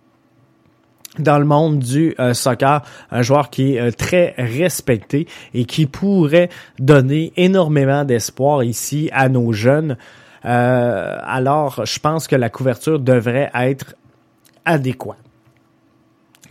dans 1.20 1.38
le 1.38 1.46
monde 1.46 1.78
du 1.78 2.14
soccer, 2.35 2.82
un 3.11 3.22
joueur 3.22 3.48
qui 3.48 3.76
est 3.76 3.92
très 3.92 4.35
respecté 4.37 5.26
et 5.54 5.64
qui 5.64 5.87
pourrait 5.87 6.50
donner 6.78 7.32
énormément 7.38 8.04
d'espoir 8.04 8.62
ici 8.62 9.09
à 9.14 9.30
nos 9.30 9.50
jeunes. 9.50 9.96
alors, 10.42 11.87
je 11.87 11.98
pense 12.00 12.28
que 12.28 12.37
la 12.37 12.50
couverture 12.50 13.00
devrait 13.00 13.50
être 13.54 13.94
adéquate 14.66 15.25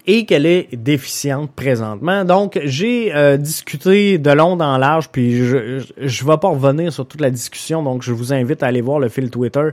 et 0.08 0.26
qu'elle 0.26 0.46
est 0.46 0.76
déficiente 0.76 1.52
présentement. 1.52 2.26
Donc, 2.26 2.60
j'ai 2.64 3.14
euh, 3.16 3.38
discuté 3.38 4.18
de 4.18 4.32
long 4.32 4.60
en 4.60 4.78
large, 4.78 5.10
puis 5.10 5.46
je 5.46 5.84
je 5.98 6.26
vais 6.26 6.38
pas 6.38 6.50
revenir 6.50 6.94
sur 6.94 7.08
toute 7.08 7.22
la 7.22 7.32
discussion, 7.32 7.84
donc 7.84 8.04
je 8.04 8.14
vous 8.14 8.34
invite 8.34 8.64
à 8.64 8.68
aller 8.68 8.82
voir 8.82 9.00
le 9.00 9.10
fil 9.10 9.30
Twitter. 9.30 9.70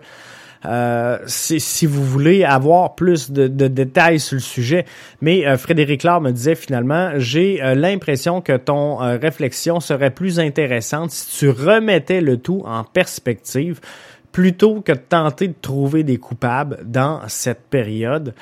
Euh, 0.64 1.18
si, 1.26 1.86
vous 1.86 2.04
voulez 2.04 2.44
avoir 2.44 2.94
plus 2.94 3.32
de, 3.32 3.48
de, 3.48 3.66
détails 3.66 4.20
sur 4.20 4.36
le 4.36 4.40
sujet. 4.40 4.84
Mais 5.20 5.46
euh, 5.46 5.58
Frédéric 5.58 6.04
Laure 6.04 6.20
me 6.20 6.30
disait 6.30 6.54
finalement, 6.54 7.12
j'ai 7.16 7.62
euh, 7.62 7.74
l'impression 7.74 8.40
que 8.40 8.56
ton 8.56 8.96
réflexion 8.96 9.80
serait 9.80 10.10
plus 10.10 10.38
intéressante 10.38 11.10
si 11.10 11.38
tu 11.38 11.50
remettais 11.50 12.20
le 12.20 12.36
tout 12.36 12.62
en 12.64 12.84
perspective 12.84 13.80
plutôt 14.30 14.80
que 14.80 14.92
de 14.92 14.98
tenter 14.98 15.48
de 15.48 15.54
trouver 15.60 16.04
des 16.04 16.16
coupables 16.16 16.78
dans 16.84 17.20
cette 17.26 17.62
période 17.68 18.34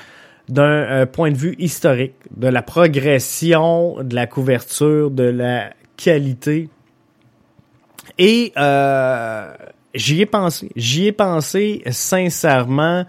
d'un 0.50 0.62
euh, 0.62 1.06
point 1.06 1.30
de 1.30 1.36
vue 1.36 1.54
historique, 1.58 2.14
de 2.36 2.48
la 2.48 2.62
progression, 2.62 4.02
de 4.02 4.14
la 4.14 4.26
couverture, 4.26 5.10
de 5.10 5.24
la 5.24 5.70
qualité. 5.96 6.68
Et 8.18 8.52
euh, 8.56 9.52
j'y 9.94 10.20
ai 10.20 10.26
pensé. 10.26 10.70
J'y 10.76 11.06
ai 11.06 11.12
pensé 11.12 11.82
sincèrement. 11.90 13.04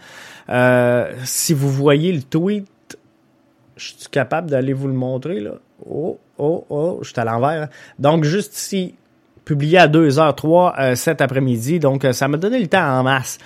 Euh, 0.49 1.11
si 1.23 1.53
vous 1.53 1.71
voyez 1.71 2.11
le 2.11 2.21
tweet, 2.21 2.67
je 3.75 3.93
suis 3.97 4.09
capable 4.09 4.49
d'aller 4.49 4.73
vous 4.73 4.87
le 4.87 4.93
montrer 4.93 5.39
là. 5.39 5.53
Oh, 5.89 6.19
oh, 6.37 6.65
oh, 6.69 6.99
je 7.01 7.09
suis 7.09 7.19
à 7.19 7.25
l'envers. 7.25 7.69
Donc 7.97 8.23
juste 8.23 8.55
ici, 8.55 8.95
publié 9.45 9.79
à 9.79 9.87
2h03 9.87 10.95
cet 10.95 11.21
après-midi. 11.21 11.79
Donc 11.79 12.05
ça 12.11 12.27
m'a 12.27 12.37
donné 12.37 12.59
le 12.59 12.67
temps 12.67 12.99
en 12.99 13.03
masse 13.03 13.39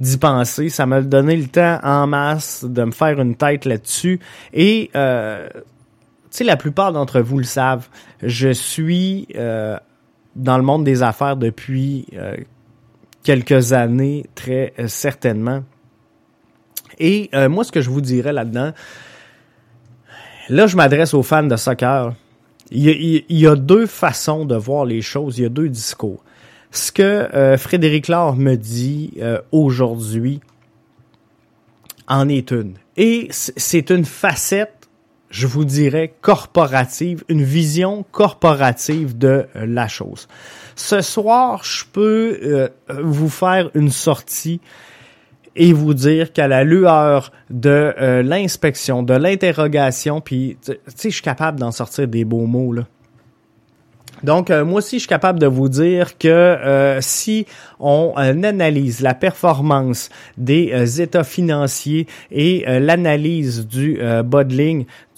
d'y 0.00 0.16
penser. 0.16 0.68
Ça 0.68 0.86
m'a 0.86 1.00
donné 1.00 1.36
le 1.36 1.46
temps 1.46 1.78
en 1.82 2.06
masse 2.06 2.64
de 2.64 2.84
me 2.84 2.92
faire 2.92 3.20
une 3.20 3.34
tête 3.34 3.64
là-dessus. 3.64 4.20
Et, 4.52 4.90
euh, 4.94 5.48
tu 6.30 6.38
sais, 6.38 6.44
la 6.44 6.56
plupart 6.56 6.92
d'entre 6.92 7.20
vous 7.20 7.38
le 7.38 7.44
savent, 7.44 7.88
je 8.22 8.50
suis 8.50 9.28
euh, 9.36 9.78
dans 10.36 10.58
le 10.58 10.62
monde 10.62 10.84
des 10.84 11.02
affaires 11.02 11.36
depuis 11.36 12.06
euh, 12.14 12.36
quelques 13.22 13.72
années, 13.72 14.26
très 14.34 14.74
euh, 14.78 14.88
certainement. 14.88 15.62
Et 17.00 17.30
moi, 17.48 17.62
ce 17.62 17.70
que 17.70 17.80
je 17.80 17.90
vous 17.90 18.00
dirais 18.00 18.32
là-dedans, 18.32 18.72
là, 20.48 20.66
je 20.66 20.76
m'adresse 20.76 21.14
aux 21.14 21.22
fans 21.22 21.44
de 21.44 21.54
soccer. 21.54 22.12
Il 22.72 22.88
il 22.88 23.38
y, 23.38 23.46
a, 23.46 23.54
deux 23.54 23.86
façons 23.86 24.44
de 24.44 24.56
voir 24.56 24.84
les 24.84 25.00
choses, 25.00 25.38
il 25.38 25.42
y 25.42 25.46
a 25.46 25.48
deux 25.48 25.68
discours 25.68 26.24
ce 26.70 26.92
que 26.92 27.02
euh, 27.02 27.56
Frédéric 27.56 28.08
Laure 28.08 28.36
me 28.36 28.56
dit 28.56 29.14
euh, 29.20 29.40
aujourd'hui 29.52 30.40
en 32.06 32.28
est 32.28 32.50
une. 32.50 32.74
Et 32.96 33.28
c'est 33.30 33.90
une 33.90 34.04
facette, 34.04 34.88
je 35.30 35.46
vous 35.46 35.64
dirais, 35.64 36.14
corporative, 36.20 37.22
une 37.28 37.42
vision 37.42 38.04
corporative 38.10 39.16
de 39.16 39.46
euh, 39.56 39.66
la 39.66 39.88
chose. 39.88 40.28
Ce 40.74 41.00
soir, 41.00 41.64
je 41.64 41.84
peux 41.92 42.70
vous 43.02 43.28
faire 43.28 43.68
une 43.74 43.90
sortie 43.90 44.60
et 45.56 45.72
vous 45.72 45.92
dire 45.92 46.32
qu'à 46.32 46.46
la 46.46 46.62
lueur 46.62 47.32
de 47.50 47.92
l'inspection, 48.22 49.02
de 49.02 49.14
l'interrogation, 49.14 50.20
puis 50.20 50.56
tu 50.64 50.72
sais, 50.86 51.10
je 51.10 51.14
suis 51.14 51.22
capable 51.22 51.58
d'en 51.58 51.72
sortir 51.72 52.06
des 52.06 52.24
beaux 52.24 52.46
mots 52.46 52.72
là. 52.72 52.84
Donc, 54.22 54.50
euh, 54.50 54.64
moi 54.64 54.78
aussi, 54.78 54.96
je 54.96 55.00
suis 55.00 55.08
capable 55.08 55.38
de 55.38 55.46
vous 55.46 55.68
dire 55.68 56.18
que 56.18 56.28
euh, 56.28 57.00
si 57.00 57.46
on 57.78 58.12
euh, 58.16 58.42
analyse 58.42 59.00
la 59.00 59.14
performance 59.14 60.10
des 60.36 61.00
états 61.00 61.24
financiers 61.24 62.06
et 62.30 62.64
l'analyse 62.66 63.66
du 63.66 64.00
bas 64.24 64.44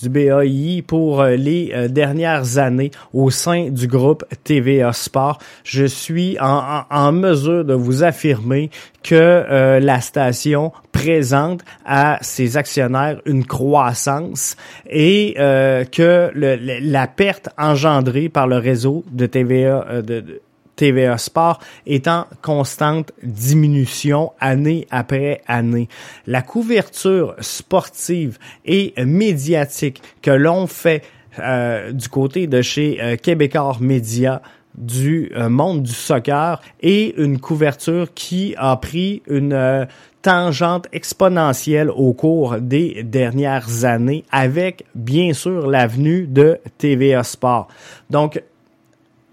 du 0.01 0.09
BAI 0.09 0.83
pour 0.87 1.21
euh, 1.21 1.37
les 1.37 1.73
euh, 1.75 1.89
dernières 1.89 2.59
années 2.59 2.91
au 3.13 3.31
sein 3.31 3.71
du 3.71 3.87
groupe 3.87 4.25
TVA 4.45 4.93
Sport. 4.93 5.39
Je 5.65 5.85
suis 5.85 6.39
en, 6.41 6.85
en, 6.91 7.13
mesure 7.13 7.65
de 7.65 7.75
vous 7.75 8.03
affirmer 8.03 8.71
que 9.03 9.15
euh, 9.15 9.81
la 9.81 10.01
station 10.01 10.73
présente 10.93 11.63
à 11.85 12.19
ses 12.23 12.57
actionnaires 12.57 13.21
une 13.27 13.45
croissance 13.45 14.57
et 14.89 15.35
que 15.37 16.31
le, 16.35 16.81
la 16.81 17.07
perte 17.07 17.49
engendrée 17.57 18.29
par 18.29 18.47
le 18.47 18.59
réseau 18.59 19.05
de 19.11 19.27
TVA 19.27 20.03
de 20.03 20.41
TVA 20.81 21.19
Sport 21.19 21.61
est 21.87 22.09
en 22.09 22.25
constante 22.41 23.13
diminution 23.23 24.33
année 24.41 24.87
après 24.91 25.43
année. 25.47 25.91
La 26.27 26.41
couverture 26.41 27.35
sportive 27.41 28.39
et 28.65 28.95
médiatique 29.05 30.01
que 30.23 30.31
l'on 30.31 30.67
fait 30.67 31.03
euh, 31.39 31.93
du 31.93 32.09
côté 32.09 32.47
de 32.47 32.63
chez 32.63 32.99
euh, 32.99 33.17
Québécois 33.17 33.77
Média 33.81 34.41
du 34.75 35.31
euh, 35.37 35.51
monde 35.51 35.83
du 35.83 35.93
soccer 35.93 36.63
est 36.81 37.15
une 37.19 37.39
couverture 37.39 38.15
qui 38.15 38.55
a 38.57 38.75
pris 38.77 39.23
une 39.29 39.53
euh, 39.53 39.85
tangente 40.23 40.87
exponentielle 40.93 41.91
au 41.91 42.15
cours 42.15 42.57
des 42.59 43.03
dernières 43.03 43.85
années 43.85 44.25
avec 44.33 44.87
bien 44.95 45.35
sûr 45.35 45.67
l'avenue 45.67 46.27
de 46.27 46.59
TVA 46.79 47.23
Sport. 47.23 47.69
Donc 48.09 48.43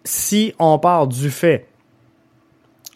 si 0.07 0.53
on 0.57 0.79
part 0.79 1.07
du 1.07 1.29
fait 1.29 1.67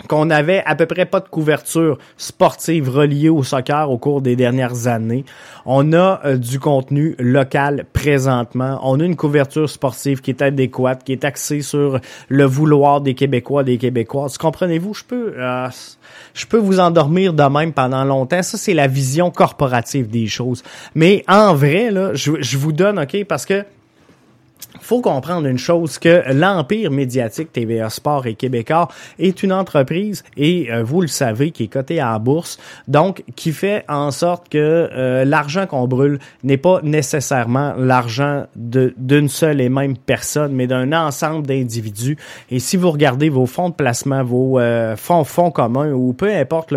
qu'on 0.08 0.30
avait 0.32 0.64
à 0.66 0.76
peu 0.76 0.86
près 0.86 1.06
pas 1.06 1.20
de 1.20 1.28
couverture 1.28 2.00
sportive 2.18 2.90
reliée 2.90 3.30
au 3.30 3.44
soccer 3.44 3.92
au 3.92 4.00
cours 4.00 4.22
des 4.22 4.36
dernières 4.36 4.88
années. 4.88 5.26
On 5.66 5.94
a 5.94 6.22
euh, 6.26 6.38
du 6.38 6.60
contenu 6.60 7.16
local 7.20 7.86
présentement. 7.94 8.80
On 8.84 9.00
a 9.00 9.04
une 9.04 9.16
couverture 9.16 9.70
sportive 9.70 10.22
qui 10.22 10.32
est 10.32 10.42
adéquate, 10.42 11.04
qui 11.04 11.12
est 11.12 11.24
axée 11.24 11.62
sur 11.62 12.00
le 12.30 12.46
vouloir 12.46 13.02
des 13.02 13.14
Québécois, 13.14 13.64
des 13.64 13.78
Québécoises. 13.78 14.40
Comprenez-vous, 14.40 14.96
je 14.96 15.04
peux, 15.04 15.34
euh, 15.38 15.68
je 16.34 16.46
peux 16.48 16.58
vous 16.58 16.80
endormir 16.80 17.34
de 17.34 17.44
même 17.44 17.74
pendant 17.74 18.04
longtemps. 18.04 18.42
Ça, 18.42 18.58
c'est 18.58 18.74
la 18.74 18.88
vision 18.88 19.30
corporative 19.30 20.10
des 20.10 20.28
choses. 20.28 20.64
Mais 20.96 21.24
en 21.28 21.54
vrai, 21.54 21.92
là, 21.92 22.16
je, 22.16 22.42
je 22.42 22.58
vous 22.58 22.72
donne, 22.72 22.98
OK, 22.98 23.24
parce 23.26 23.46
que 23.46 23.66
faut 24.80 25.02
comprendre 25.02 25.48
une 25.48 25.58
chose 25.58 26.00
que 26.00 26.24
l'empire 26.34 26.92
médiatique 26.92 27.54
TVA 27.54 27.90
Sport 27.90 28.28
et 28.28 28.36
Québécois 28.36 28.88
est 29.20 29.44
une 29.44 29.54
entreprise 29.54 30.24
et 30.38 30.72
euh, 30.72 30.84
vous 30.84 31.02
le 31.02 31.08
savez 31.08 31.52
qui 31.52 31.64
est 31.64 31.68
cotée 31.68 32.02
en 32.02 32.20
bourse 32.20 32.58
donc 32.88 33.24
qui 33.36 33.52
fait 33.52 33.86
en 33.88 34.12
sorte 34.12 34.50
que 34.50 34.58
euh, 34.58 35.26
l'argent 35.26 35.66
qu'on 35.68 35.88
brûle 35.88 36.20
n'est 36.44 36.58
pas 36.58 36.82
nécessairement 36.84 37.74
l'argent 37.78 38.46
d'une 38.56 39.30
seule 39.30 39.62
et 39.62 39.70
même 39.70 39.98
personne 39.98 40.54
mais 40.54 40.68
d'un 40.68 40.92
ensemble 40.92 41.46
d'individus. 41.46 42.18
Et 42.50 42.60
si 42.60 42.78
vous 42.78 42.92
regardez 42.92 43.30
vos 43.30 43.46
fonds 43.46 43.70
de 43.70 43.76
placement 43.76 44.24
vos 44.24 44.60
euh, 44.60 44.96
fonds 44.96 45.24
fonds 45.24 45.52
communs 45.52 45.92
ou 45.92 46.14
peu 46.14 46.34
importe 46.34 46.74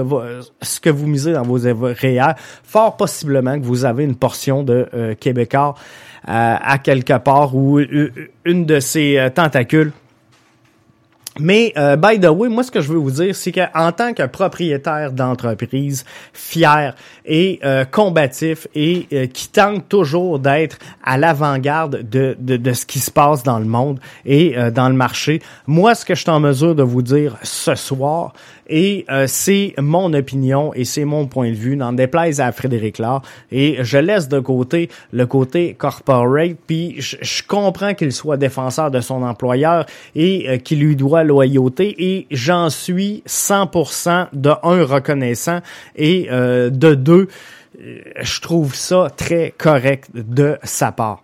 ce 0.63 0.81
que 0.81 0.91
vous 0.91 1.07
misez 1.07 1.33
dans 1.33 1.43
vos 1.43 1.59
REER 1.59 2.35
fort 2.63 2.97
possiblement 2.97 3.59
que 3.59 3.65
vous 3.65 3.85
avez 3.85 4.05
une 4.05 4.17
portion 4.17 4.63
de 4.63 5.17
Québécois 5.19 5.75
à 6.27 6.79
quelque 6.79 7.19
part 7.19 7.55
ou 7.55 7.81
une 8.45 8.67
de 8.67 8.81
ses 8.81 9.19
euh, 9.19 9.31
tentacules. 9.31 9.93
Mais 11.41 11.73
euh, 11.77 11.97
by 11.97 12.21
the 12.21 12.27
way, 12.27 12.49
moi 12.49 12.63
ce 12.63 12.71
que 12.71 12.81
je 12.81 12.93
veux 12.93 12.99
vous 12.99 13.11
dire, 13.11 13.35
c'est 13.35 13.51
qu'en 13.51 13.91
tant 13.91 14.15
que 14.15 14.25
propriétaire 14.25 15.11
d'entreprise 15.11 16.05
fier 16.33 16.95
et 17.25 17.59
euh, 17.65 17.85
combatif 17.85 18.69
et 18.77 19.29
qui 19.35 19.49
tente 19.49 19.89
toujours 19.89 20.39
d'être 20.39 20.79
à 21.03 21.19
l'avant-garde 21.19 22.09
de, 22.09 22.37
de, 22.39 22.57
de, 22.57 22.73
ce 22.73 22.87
qui 22.87 23.01
se 23.01 23.11
passe 23.11 23.43
dans 23.43 23.59
le 23.59 23.65
monde 23.65 23.99
et 24.25 24.55
dans 24.73 24.89
le 24.89 24.95
marché, 24.95 25.43
moi 25.67 25.97
ce 25.97 26.05
que 26.05 26.15
je 26.15 26.21
suis 26.21 26.31
en 26.31 26.39
mesure 26.39 26.77
de 26.77 26.85
vous 26.85 27.03
dire 27.03 27.37
ce 27.43 27.75
soir, 27.75 28.33
et 28.69 29.05
euh, 29.11 29.27
c'est 29.27 29.75
mon 29.79 30.13
opinion 30.15 30.73
et 30.75 30.85
c'est 30.85 31.05
mon 31.05 31.27
point 31.27 31.51
de 31.51 31.57
vue, 31.57 31.77
n'en 31.77 31.93
déplaise 31.93 32.41
à 32.41 32.53
Frédéric 32.53 32.99
Laure. 32.99 33.23
Et 33.51 33.79
je 33.81 33.99
laisse 33.99 34.29
de 34.29 34.41
côté 34.41 34.89
le 35.13 35.27
côté 35.27 35.75
corporate, 35.75 36.57
puis 36.67 36.97
je, 36.99 37.43
comprends 37.47 37.95
qu'il 37.95 38.13
soit 38.13 38.37
défenseur 38.37 38.91
de 38.91 39.01
son 39.01 39.23
employeur 39.23 39.87
et 40.15 40.49
euh, 40.49 40.57
qu'il 40.59 40.81
lui 40.81 40.97
doit 40.97 41.25
loyauté. 41.25 41.95
Et 41.99 42.27
j'en 42.31 42.71
suis 42.71 43.23
100% 43.27 44.29
de 44.33 44.51
un 44.63 44.85
reconnaissant 44.85 45.61
et 45.97 46.29
euh, 46.31 46.71
de 46.71 46.95
deux, 46.95 47.29
je 48.21 48.41
trouve 48.41 48.75
ça 48.75 49.09
très 49.15 49.53
correct 49.57 50.09
de 50.15 50.57
sa 50.63 50.93
part. 50.93 51.23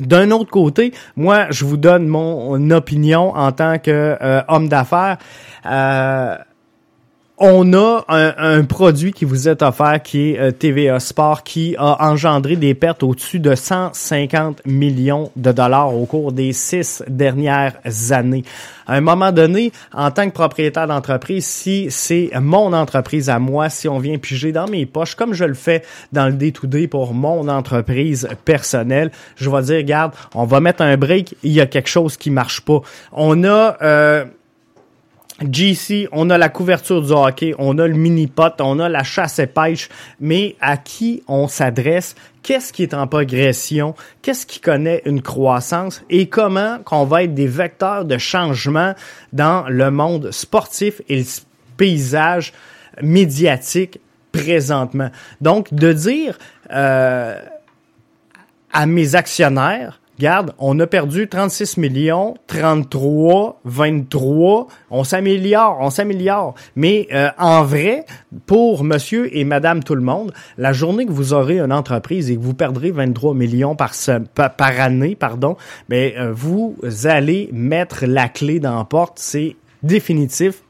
D'un 0.00 0.30
autre 0.30 0.50
côté, 0.50 0.92
moi, 1.16 1.46
je 1.50 1.64
vous 1.64 1.76
donne 1.76 2.06
mon 2.06 2.70
opinion 2.70 3.34
en 3.36 3.50
tant 3.50 3.78
que 3.78 4.16
homme 4.48 4.68
d'affaires. 4.68 5.18
Euh, 5.66 6.36
on 7.40 7.72
a 7.72 8.04
un, 8.08 8.64
produit 8.64 9.12
qui 9.12 9.24
vous 9.24 9.48
est 9.48 9.62
offert 9.62 10.02
qui 10.02 10.30
est 10.30 10.38
euh, 10.38 10.50
TVA 10.50 10.98
Sport 10.98 11.42
qui 11.44 11.76
a 11.78 12.08
engendré 12.10 12.56
des 12.56 12.74
pertes 12.74 13.02
au-dessus 13.02 13.38
de 13.38 13.54
150 13.54 14.66
millions 14.66 15.30
de 15.36 15.52
dollars 15.52 15.94
au 15.94 16.04
cours 16.06 16.32
des 16.32 16.52
six 16.52 17.02
dernières 17.08 17.76
années. 18.10 18.44
À 18.86 18.94
un 18.94 19.00
moment 19.00 19.32
donné, 19.32 19.72
en 19.92 20.10
tant 20.10 20.28
que 20.28 20.34
propriétaire 20.34 20.86
d'entreprise, 20.86 21.46
si 21.46 21.88
c'est 21.90 22.30
mon 22.40 22.72
entreprise 22.72 23.28
à 23.28 23.38
moi, 23.38 23.68
si 23.68 23.88
on 23.88 23.98
vient 23.98 24.18
piger 24.18 24.50
dans 24.50 24.66
mes 24.66 24.86
poches, 24.86 25.14
comme 25.14 25.34
je 25.34 25.44
le 25.44 25.54
fais 25.54 25.82
dans 26.12 26.26
le 26.26 26.32
day-to-day 26.32 26.88
pour 26.88 27.14
mon 27.14 27.48
entreprise 27.48 28.28
personnelle, 28.44 29.12
je 29.36 29.48
vais 29.50 29.62
dire, 29.62 29.76
regarde, 29.76 30.12
on 30.34 30.44
va 30.44 30.60
mettre 30.60 30.82
un 30.82 30.96
break, 30.96 31.36
il 31.42 31.52
y 31.52 31.60
a 31.60 31.66
quelque 31.66 31.88
chose 31.88 32.16
qui 32.16 32.30
marche 32.30 32.62
pas. 32.62 32.80
On 33.12 33.44
a... 33.44 33.76
Euh, 33.82 34.24
GC, 35.40 36.08
on 36.10 36.30
a 36.30 36.38
la 36.38 36.48
couverture 36.48 37.00
du 37.00 37.12
hockey, 37.12 37.54
on 37.58 37.78
a 37.78 37.86
le 37.86 37.94
mini-pot, 37.94 38.60
on 38.60 38.80
a 38.80 38.88
la 38.88 39.04
chasse 39.04 39.38
et 39.38 39.46
pêche, 39.46 39.88
mais 40.20 40.56
à 40.60 40.76
qui 40.76 41.22
on 41.28 41.46
s'adresse? 41.46 42.16
Qu'est-ce 42.42 42.72
qui 42.72 42.82
est 42.82 42.94
en 42.94 43.06
progression? 43.06 43.94
Qu'est-ce 44.22 44.46
qui 44.46 44.60
connaît 44.60 45.02
une 45.04 45.22
croissance? 45.22 46.02
Et 46.10 46.28
comment 46.28 46.78
qu'on 46.84 47.04
va 47.04 47.24
être 47.24 47.34
des 47.34 47.46
vecteurs 47.46 48.04
de 48.04 48.18
changement 48.18 48.94
dans 49.32 49.68
le 49.68 49.90
monde 49.90 50.32
sportif 50.32 51.02
et 51.08 51.18
le 51.18 51.24
paysage 51.76 52.52
médiatique 53.00 54.00
présentement? 54.32 55.10
Donc, 55.40 55.72
de 55.72 55.92
dire 55.92 56.38
euh, 56.72 57.40
à 58.72 58.86
mes 58.86 59.14
actionnaires, 59.14 60.00
Regarde, 60.18 60.52
on 60.58 60.80
a 60.80 60.86
perdu 60.88 61.28
36 61.28 61.76
millions, 61.76 62.34
33, 62.48 63.60
23, 63.64 64.66
on 64.90 65.04
s'améliore, 65.04 65.78
on 65.80 65.90
s'améliore. 65.90 66.54
Mais 66.74 67.06
euh, 67.12 67.30
en 67.38 67.62
vrai, 67.62 68.04
pour 68.46 68.82
monsieur 68.82 69.34
et 69.36 69.44
madame 69.44 69.84
tout 69.84 69.94
le 69.94 70.02
monde, 70.02 70.32
la 70.56 70.72
journée 70.72 71.06
que 71.06 71.12
vous 71.12 71.34
aurez 71.34 71.60
une 71.60 71.72
entreprise 71.72 72.32
et 72.32 72.36
que 72.36 72.40
vous 72.40 72.54
perdrez 72.54 72.90
23 72.90 73.32
millions 73.32 73.76
par, 73.76 73.92
par, 74.34 74.80
année, 74.80 75.14
pardon, 75.14 75.56
ben, 75.88 76.12
euh, 76.16 76.32
vous 76.34 76.76
allez 77.04 77.48
mettre 77.52 78.04
la 78.04 78.28
clé 78.28 78.58
dans 78.58 78.76
la 78.76 78.84
porte, 78.84 79.20
c'est 79.20 79.54
définitif. 79.84 80.62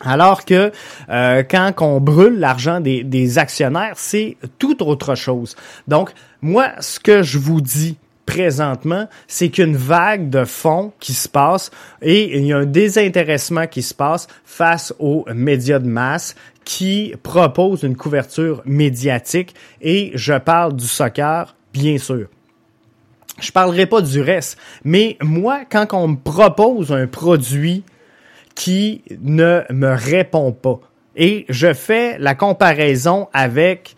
Alors 0.00 0.44
que 0.44 0.72
euh, 1.08 1.44
quand 1.48 1.72
on 1.82 2.00
brûle 2.00 2.40
l'argent 2.40 2.80
des, 2.80 3.04
des 3.04 3.38
actionnaires, 3.38 3.94
c'est 3.94 4.36
tout 4.58 4.82
autre 4.82 5.14
chose. 5.14 5.54
Donc, 5.86 6.10
moi, 6.42 6.72
ce 6.80 6.98
que 6.98 7.22
je 7.22 7.38
vous 7.38 7.60
dis, 7.60 7.96
présentement, 8.26 9.08
c'est 9.26 9.48
qu'une 9.48 9.76
vague 9.76 10.30
de 10.30 10.44
fonds 10.44 10.92
qui 11.00 11.12
se 11.12 11.28
passe 11.28 11.70
et 12.02 12.36
il 12.38 12.46
y 12.46 12.52
a 12.52 12.58
un 12.58 12.66
désintéressement 12.66 13.66
qui 13.66 13.82
se 13.82 13.94
passe 13.94 14.26
face 14.44 14.94
aux 14.98 15.24
médias 15.34 15.78
de 15.78 15.88
masse 15.88 16.34
qui 16.64 17.14
proposent 17.22 17.82
une 17.82 17.96
couverture 17.96 18.62
médiatique 18.64 19.54
et 19.80 20.12
je 20.14 20.34
parle 20.34 20.74
du 20.74 20.86
soccer, 20.86 21.54
bien 21.72 21.98
sûr. 21.98 22.28
Je 23.40 23.50
parlerai 23.50 23.86
pas 23.86 24.00
du 24.00 24.20
reste, 24.20 24.58
mais 24.84 25.16
moi, 25.20 25.62
quand 25.68 25.92
on 25.92 26.08
me 26.08 26.16
propose 26.16 26.92
un 26.92 27.06
produit 27.06 27.82
qui 28.54 29.02
ne 29.20 29.62
me 29.70 29.92
répond 29.92 30.52
pas, 30.52 30.80
et 31.16 31.44
je 31.48 31.72
fais 31.72 32.16
la 32.18 32.34
comparaison 32.34 33.28
avec 33.32 33.96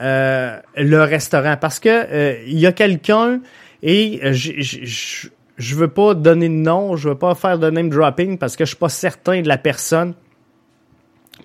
euh, 0.00 0.58
le 0.76 1.02
restaurant, 1.02 1.56
parce 1.60 1.80
que 1.80 1.88
euh, 1.88 2.42
il 2.46 2.58
y 2.58 2.66
a 2.66 2.72
quelqu'un 2.72 3.40
et 3.82 4.20
euh, 4.24 4.32
je 4.32 5.28
je 5.58 5.74
veux 5.74 5.88
pas 5.88 6.14
donner 6.14 6.48
de 6.48 6.54
nom, 6.54 6.96
je 6.96 7.08
veux 7.08 7.18
pas 7.18 7.34
faire 7.34 7.58
de 7.58 7.68
name 7.68 7.90
dropping 7.90 8.38
parce 8.38 8.56
que 8.56 8.64
je 8.64 8.68
suis 8.70 8.76
pas 8.76 8.88
certain 8.88 9.42
de 9.42 9.48
la 9.48 9.58
personne. 9.58 10.14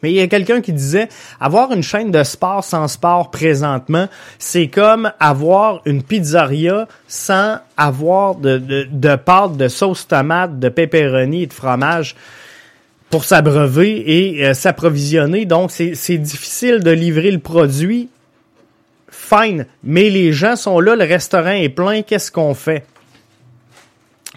Mais 0.01 0.11
il 0.11 0.15
y 0.15 0.21
a 0.21 0.27
quelqu'un 0.27 0.61
qui 0.61 0.73
disait 0.73 1.07
avoir 1.39 1.71
une 1.71 1.81
chaîne 1.81 2.11
de 2.11 2.23
sport 2.23 2.63
sans 2.63 2.87
sport 2.87 3.31
présentement, 3.31 4.07
c'est 4.37 4.67
comme 4.67 5.11
avoir 5.19 5.81
une 5.85 6.03
pizzeria 6.03 6.87
sans 7.07 7.57
avoir 7.77 8.35
de, 8.35 8.57
de, 8.57 8.87
de 8.91 9.15
pâte, 9.15 9.55
de 9.55 9.67
sauce 9.67 10.07
tomate, 10.07 10.59
de 10.59 10.69
pepperoni 10.69 11.43
et 11.43 11.47
de 11.47 11.53
fromage 11.53 12.15
pour 13.09 13.23
s'abreuver 13.23 14.03
et 14.35 14.45
euh, 14.45 14.53
s'approvisionner. 14.53 15.45
Donc, 15.45 15.71
c'est 15.71 16.17
difficile 16.17 16.79
de 16.79 16.91
livrer 16.91 17.31
le 17.31 17.39
produit 17.39 18.09
mais 19.83 20.09
les 20.09 20.33
gens 20.33 20.55
sont 20.55 20.79
là, 20.79 20.95
le 20.95 21.05
restaurant 21.05 21.51
est 21.51 21.69
plein, 21.69 22.01
qu'est-ce 22.01 22.31
qu'on 22.31 22.53
fait? 22.53 22.85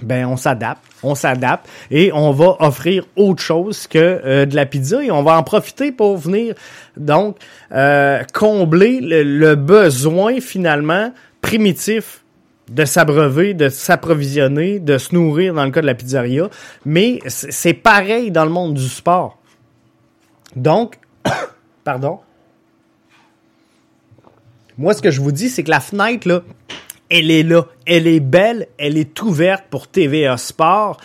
Ben, 0.03 0.27
on 0.27 0.37
s'adapte, 0.37 0.83
on 1.03 1.15
s'adapte 1.15 1.67
et 1.91 2.13
on 2.13 2.31
va 2.31 2.57
offrir 2.61 3.07
autre 3.17 3.43
chose 3.43 3.87
que 3.87 3.99
euh, 3.99 4.45
de 4.45 4.55
la 4.55 4.67
pizza 4.67 5.03
et 5.03 5.11
on 5.11 5.23
va 5.23 5.39
en 5.39 5.43
profiter 5.43 5.91
pour 5.91 6.19
venir 6.19 6.55
donc 6.99 7.39
euh, 7.73 8.23
combler 8.35 9.01
le, 9.01 9.55
besoin 9.55 10.39
finalement 10.41 11.15
primitif 11.41 12.23
de 12.71 12.85
s'abreuver, 12.85 13.55
de 13.55 13.71
s'approvisionner, 13.71 14.81
de 14.81 14.99
se 14.99 15.15
nourrir 15.15 15.55
dans 15.55 15.65
le 15.65 15.71
cas 15.71 15.81
de 15.81 15.87
la 15.87 15.95
pizzeria, 15.95 16.51
mais 16.85 17.21
c'est 17.29 17.75
pareil 17.75 18.31
dans 18.31 18.45
le 18.45 18.51
monde 18.51 18.75
du 18.75 18.89
sport. 18.89 19.39
Donc, 20.57 20.99
pardon, 21.85 22.19
moi, 24.79 24.95
ce 24.95 25.03
que 25.03 25.11
je 25.11 25.21
vous 25.21 25.33
dis, 25.33 25.49
c'est 25.49 25.63
que 25.63 25.71
la 25.71 25.81
fenêtre, 25.81 26.29
là, 26.29 26.43
elle 27.09 27.31
est 27.31 27.43
là. 27.43 27.67
Elle 27.87 28.07
est 28.07 28.21
belle, 28.21 28.69
elle 28.79 28.97
est 28.97 29.23
ouverte 29.23 29.65
pour 29.71 29.89
TVA 29.89 30.37
Sport. 30.37 31.01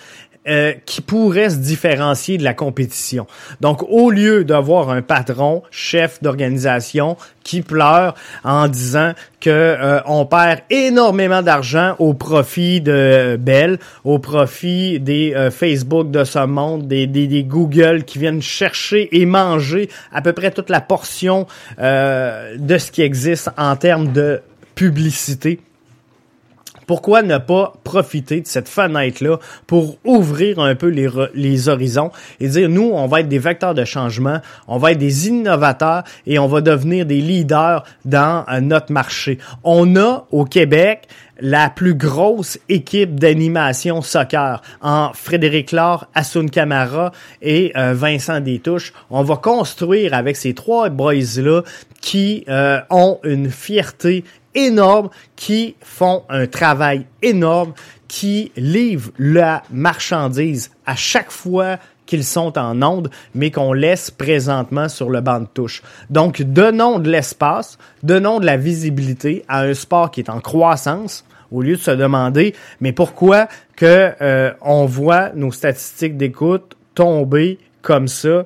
Euh, 0.47 0.73
qui 0.87 1.01
pourrait 1.01 1.51
se 1.51 1.57
différencier 1.57 2.39
de 2.39 2.43
la 2.43 2.55
compétition. 2.55 3.27
Donc, 3.59 3.83
au 3.87 4.09
lieu 4.09 4.43
d'avoir 4.43 4.89
un 4.89 5.03
patron, 5.03 5.61
chef 5.69 6.19
d'organisation, 6.23 7.15
qui 7.43 7.61
pleure 7.61 8.15
en 8.43 8.67
disant 8.67 9.11
que 9.39 9.51
euh, 9.51 9.99
on 10.07 10.25
perd 10.25 10.61
énormément 10.71 11.43
d'argent 11.43 11.93
au 11.99 12.15
profit 12.15 12.81
de 12.81 13.37
Bell, 13.39 13.77
au 14.03 14.17
profit 14.17 14.99
des 14.99 15.35
euh, 15.35 15.51
Facebook 15.51 16.09
de 16.09 16.23
ce 16.23 16.43
monde, 16.43 16.87
des, 16.87 17.05
des, 17.05 17.27
des, 17.27 17.43
Google 17.43 18.03
qui 18.03 18.17
viennent 18.17 18.41
chercher 18.41 19.15
et 19.15 19.27
manger 19.27 19.91
à 20.11 20.23
peu 20.23 20.33
près 20.33 20.49
toute 20.49 20.71
la 20.71 20.81
portion 20.81 21.45
de 21.77 22.77
ce 22.79 22.91
qui 22.91 23.03
existe 23.03 23.51
en 23.57 23.75
termes 23.75 24.11
de 24.11 24.41
publicité 24.73 25.59
pourquoi 26.91 27.21
ne 27.21 27.37
pas 27.37 27.71
profiter 27.85 28.41
de 28.41 28.47
cette 28.47 28.67
fenêtre-là 28.67 29.39
pour 29.65 29.97
ouvrir 30.03 30.59
un 30.59 30.75
peu 30.75 30.87
les, 30.87 31.07
les 31.33 31.69
horizons 31.69 32.11
et 32.41 32.49
dire, 32.49 32.67
nous, 32.67 32.91
on 32.93 33.07
va 33.07 33.21
être 33.21 33.29
des 33.29 33.39
vecteurs 33.39 33.73
de 33.73 33.85
changement, 33.85 34.41
on 34.67 34.77
va 34.77 34.91
être 34.91 34.97
des 34.97 35.29
innovateurs 35.29 36.03
et 36.27 36.37
on 36.37 36.47
va 36.47 36.59
devenir 36.59 37.05
des 37.05 37.21
leaders 37.21 37.85
dans 38.03 38.43
euh, 38.51 38.59
notre 38.59 38.91
marché. 38.91 39.37
On 39.63 39.95
a 39.95 40.27
au 40.31 40.43
Québec 40.43 41.07
la 41.39 41.69
plus 41.69 41.95
grosse 41.95 42.59
équipe 42.67 43.19
d'animation 43.19 44.01
soccer 44.01 44.61
en 44.81 45.11
Frédéric 45.13 45.71
Laure, 45.71 46.07
Asun 46.13 46.47
Camara 46.47 47.13
et 47.41 47.71
euh, 47.77 47.93
Vincent 47.93 48.41
Détouche. 48.41 48.91
On 49.09 49.23
va 49.23 49.37
construire 49.37 50.13
avec 50.13 50.35
ces 50.35 50.53
trois 50.53 50.89
boys-là 50.89 51.61
qui 52.01 52.43
euh, 52.49 52.79
ont 52.89 53.19
une 53.23 53.49
fierté 53.49 54.23
énormes 54.55 55.09
qui 55.35 55.75
font 55.81 56.23
un 56.29 56.47
travail 56.47 57.05
énorme, 57.21 57.73
qui 58.07 58.51
livrent 58.55 59.11
la 59.17 59.63
marchandise 59.71 60.71
à 60.85 60.95
chaque 60.95 61.31
fois 61.31 61.77
qu'ils 62.05 62.25
sont 62.25 62.57
en 62.57 62.81
onde, 62.81 63.09
mais 63.33 63.51
qu'on 63.51 63.71
laisse 63.71 64.11
présentement 64.11 64.89
sur 64.89 65.09
le 65.09 65.21
banc 65.21 65.39
de 65.39 65.45
touche. 65.45 65.81
Donc, 66.09 66.41
donnons 66.41 66.99
de 66.99 67.09
l'espace, 67.09 67.77
donnons 68.03 68.41
de 68.41 68.45
la 68.45 68.57
visibilité 68.57 69.45
à 69.47 69.61
un 69.61 69.73
sport 69.73 70.11
qui 70.11 70.19
est 70.19 70.29
en 70.29 70.41
croissance, 70.41 71.23
au 71.51 71.61
lieu 71.61 71.77
de 71.77 71.81
se 71.81 71.91
demander, 71.91 72.53
mais 72.81 72.91
pourquoi 72.91 73.47
que 73.77 74.11
euh, 74.21 74.51
on 74.61 74.85
voit 74.85 75.29
nos 75.35 75.51
statistiques 75.51 76.17
d'écoute 76.17 76.75
tomber 76.95 77.59
comme 77.81 78.07
ça 78.07 78.45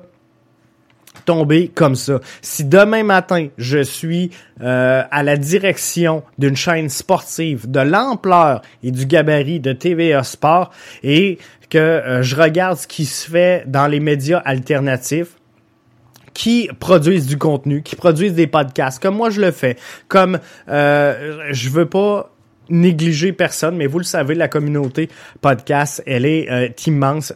tomber 1.26 1.68
comme 1.68 1.94
ça. 1.94 2.20
Si 2.40 2.64
demain 2.64 3.02
matin, 3.02 3.48
je 3.58 3.82
suis 3.82 4.30
euh, 4.62 5.02
à 5.10 5.22
la 5.22 5.36
direction 5.36 6.22
d'une 6.38 6.56
chaîne 6.56 6.88
sportive 6.88 7.70
de 7.70 7.80
l'ampleur 7.80 8.62
et 8.82 8.90
du 8.90 9.04
gabarit 9.04 9.60
de 9.60 9.72
TVA 9.72 10.22
Sport 10.22 10.70
et 11.02 11.38
que 11.68 11.78
euh, 11.78 12.22
je 12.22 12.36
regarde 12.36 12.78
ce 12.78 12.86
qui 12.86 13.04
se 13.04 13.30
fait 13.30 13.64
dans 13.66 13.86
les 13.86 14.00
médias 14.00 14.38
alternatifs, 14.38 15.36
qui 16.32 16.68
produisent 16.78 17.26
du 17.26 17.38
contenu, 17.38 17.82
qui 17.82 17.96
produisent 17.96 18.34
des 18.34 18.46
podcasts, 18.46 19.02
comme 19.02 19.16
moi 19.16 19.30
je 19.30 19.40
le 19.40 19.50
fais, 19.50 19.76
comme 20.06 20.38
euh, 20.68 21.46
je 21.50 21.70
veux 21.70 21.86
pas 21.86 22.30
négliger 22.68 23.32
personne, 23.32 23.76
mais 23.76 23.86
vous 23.86 23.98
le 23.98 24.04
savez, 24.04 24.34
la 24.34 24.48
communauté 24.48 25.08
podcast, 25.40 26.02
elle 26.06 26.26
est 26.26 26.50
euh, 26.50 26.68
immense 26.86 27.32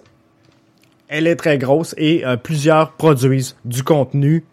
elle 1.10 1.26
est 1.26 1.36
très 1.36 1.58
grosse 1.58 1.94
et 1.98 2.24
euh, 2.24 2.36
plusieurs 2.36 2.92
produisent 2.92 3.56
du 3.66 3.82
contenu 3.82 4.44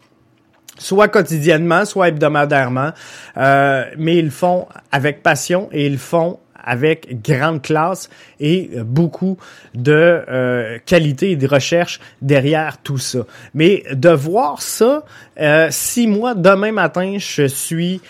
soit 0.79 1.07
quotidiennement, 1.07 1.85
soit 1.85 2.09
hebdomadairement, 2.09 2.91
euh, 3.37 3.85
mais 3.97 4.17
ils 4.17 4.25
le 4.25 4.31
font 4.31 4.67
avec 4.91 5.23
passion 5.23 5.69
et 5.71 5.87
ils 5.87 5.93
le 5.93 5.97
font 5.97 6.39
avec 6.63 7.21
grande 7.23 7.61
classe 7.61 8.09
et 8.41 8.69
beaucoup 8.83 9.37
de 9.73 10.21
euh, 10.27 10.77
qualité 10.85 11.31
et 11.31 11.35
de 11.37 11.47
recherche 11.47 12.01
derrière 12.21 12.77
tout 12.79 12.97
ça. 12.97 13.19
Mais 13.53 13.83
de 13.93 14.09
voir 14.09 14.61
ça, 14.61 15.05
euh, 15.39 15.67
si 15.71 16.07
moi, 16.07 16.35
demain 16.35 16.73
matin, 16.73 17.15
je 17.19 17.47
suis 17.47 18.01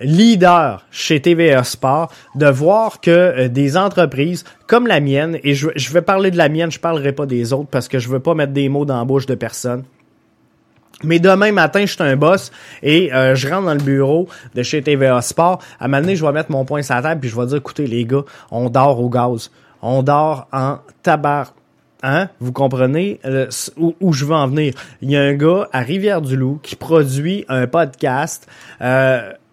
leader 0.00 0.84
chez 0.90 1.20
TVA 1.20 1.64
Sport 1.64 2.12
de 2.34 2.46
voir 2.46 3.00
que 3.00 3.10
euh, 3.10 3.48
des 3.48 3.76
entreprises 3.76 4.44
comme 4.66 4.86
la 4.86 5.00
mienne, 5.00 5.38
et 5.42 5.54
je, 5.54 5.92
vais 5.92 6.02
parler 6.02 6.30
de 6.30 6.36
la 6.36 6.48
mienne, 6.48 6.70
je 6.70 6.80
parlerai 6.80 7.12
pas 7.12 7.26
des 7.26 7.52
autres 7.52 7.68
parce 7.70 7.88
que 7.88 7.98
je 7.98 8.08
veux 8.08 8.20
pas 8.20 8.34
mettre 8.34 8.52
des 8.52 8.68
mots 8.68 8.84
dans 8.84 8.98
la 8.98 9.04
bouche 9.04 9.26
de 9.26 9.34
personne. 9.34 9.84
Mais 11.04 11.18
demain 11.18 11.52
matin, 11.52 11.80
je 11.80 11.92
suis 11.92 12.02
un 12.02 12.16
boss 12.16 12.50
et 12.82 13.12
euh, 13.12 13.34
je 13.34 13.48
rentre 13.48 13.66
dans 13.66 13.74
le 13.74 13.82
bureau 13.82 14.28
de 14.54 14.62
chez 14.62 14.82
TVA 14.82 15.20
Sport. 15.20 15.62
À 15.78 15.84
un 15.84 15.88
moment 15.88 16.00
donné, 16.00 16.16
je 16.16 16.24
vais 16.24 16.32
mettre 16.32 16.50
mon 16.50 16.64
poing 16.64 16.82
sur 16.82 16.94
la 16.94 17.02
table 17.02 17.20
puis 17.20 17.30
je 17.30 17.38
vais 17.38 17.46
dire, 17.46 17.58
écoutez 17.58 17.86
les 17.86 18.04
gars, 18.04 18.24
on 18.50 18.70
dort 18.70 19.00
au 19.00 19.10
gaz. 19.10 19.50
On 19.82 20.02
dort 20.02 20.48
en 20.52 20.78
tabac. 21.02 21.48
Hein? 22.02 22.28
Vous 22.40 22.52
comprenez? 22.52 23.20
Euh, 23.24 23.46
où, 23.76 23.94
où, 24.00 24.12
je 24.12 24.24
veux 24.24 24.34
en 24.34 24.48
venir? 24.48 24.74
Il 25.02 25.10
y 25.10 25.16
a 25.16 25.22
un 25.22 25.34
gars 25.34 25.68
à 25.72 25.80
Rivière-du-Loup 25.80 26.60
qui 26.62 26.76
produit 26.76 27.44
un 27.48 27.66
podcast. 27.66 28.48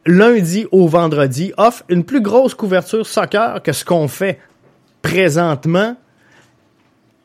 Lundi 0.05 0.65
au 0.71 0.87
vendredi, 0.87 1.53
offre 1.57 1.83
une 1.89 2.03
plus 2.03 2.21
grosse 2.21 2.53
couverture 2.53 3.05
soccer 3.05 3.61
que 3.63 3.71
ce 3.71 3.85
qu'on 3.85 4.07
fait 4.07 4.39
présentement. 5.01 5.95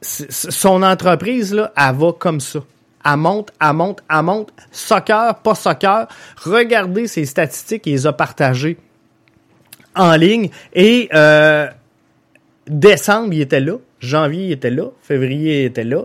Son 0.01 0.83
entreprise, 0.83 1.53
là, 1.53 1.73
elle 1.77 1.97
va 1.97 2.13
comme 2.13 2.41
ça. 2.41 2.61
Elle 3.05 3.17
monte, 3.17 3.53
elle 3.61 3.73
monte, 3.73 4.03
elle 4.11 4.23
monte. 4.23 4.53
Soccer, 4.71 5.35
pas 5.37 5.55
soccer. 5.55 6.07
Regardez 6.43 7.07
ses 7.07 7.25
statistiques, 7.25 7.87
il 7.87 7.93
les 7.93 8.07
a 8.07 8.13
partagées 8.13 8.79
en 9.97 10.15
ligne. 10.15 10.51
Et 10.73 11.09
euh, 11.15 11.69
décembre, 12.67 13.35
il 13.35 13.41
était 13.41 13.61
là. 13.61 13.75
Janvier, 14.01 14.47
il 14.47 14.53
était 14.53 14.71
là. 14.71 14.85
Février, 15.03 15.63
il 15.63 15.67
était 15.67 15.85
là 15.85 16.05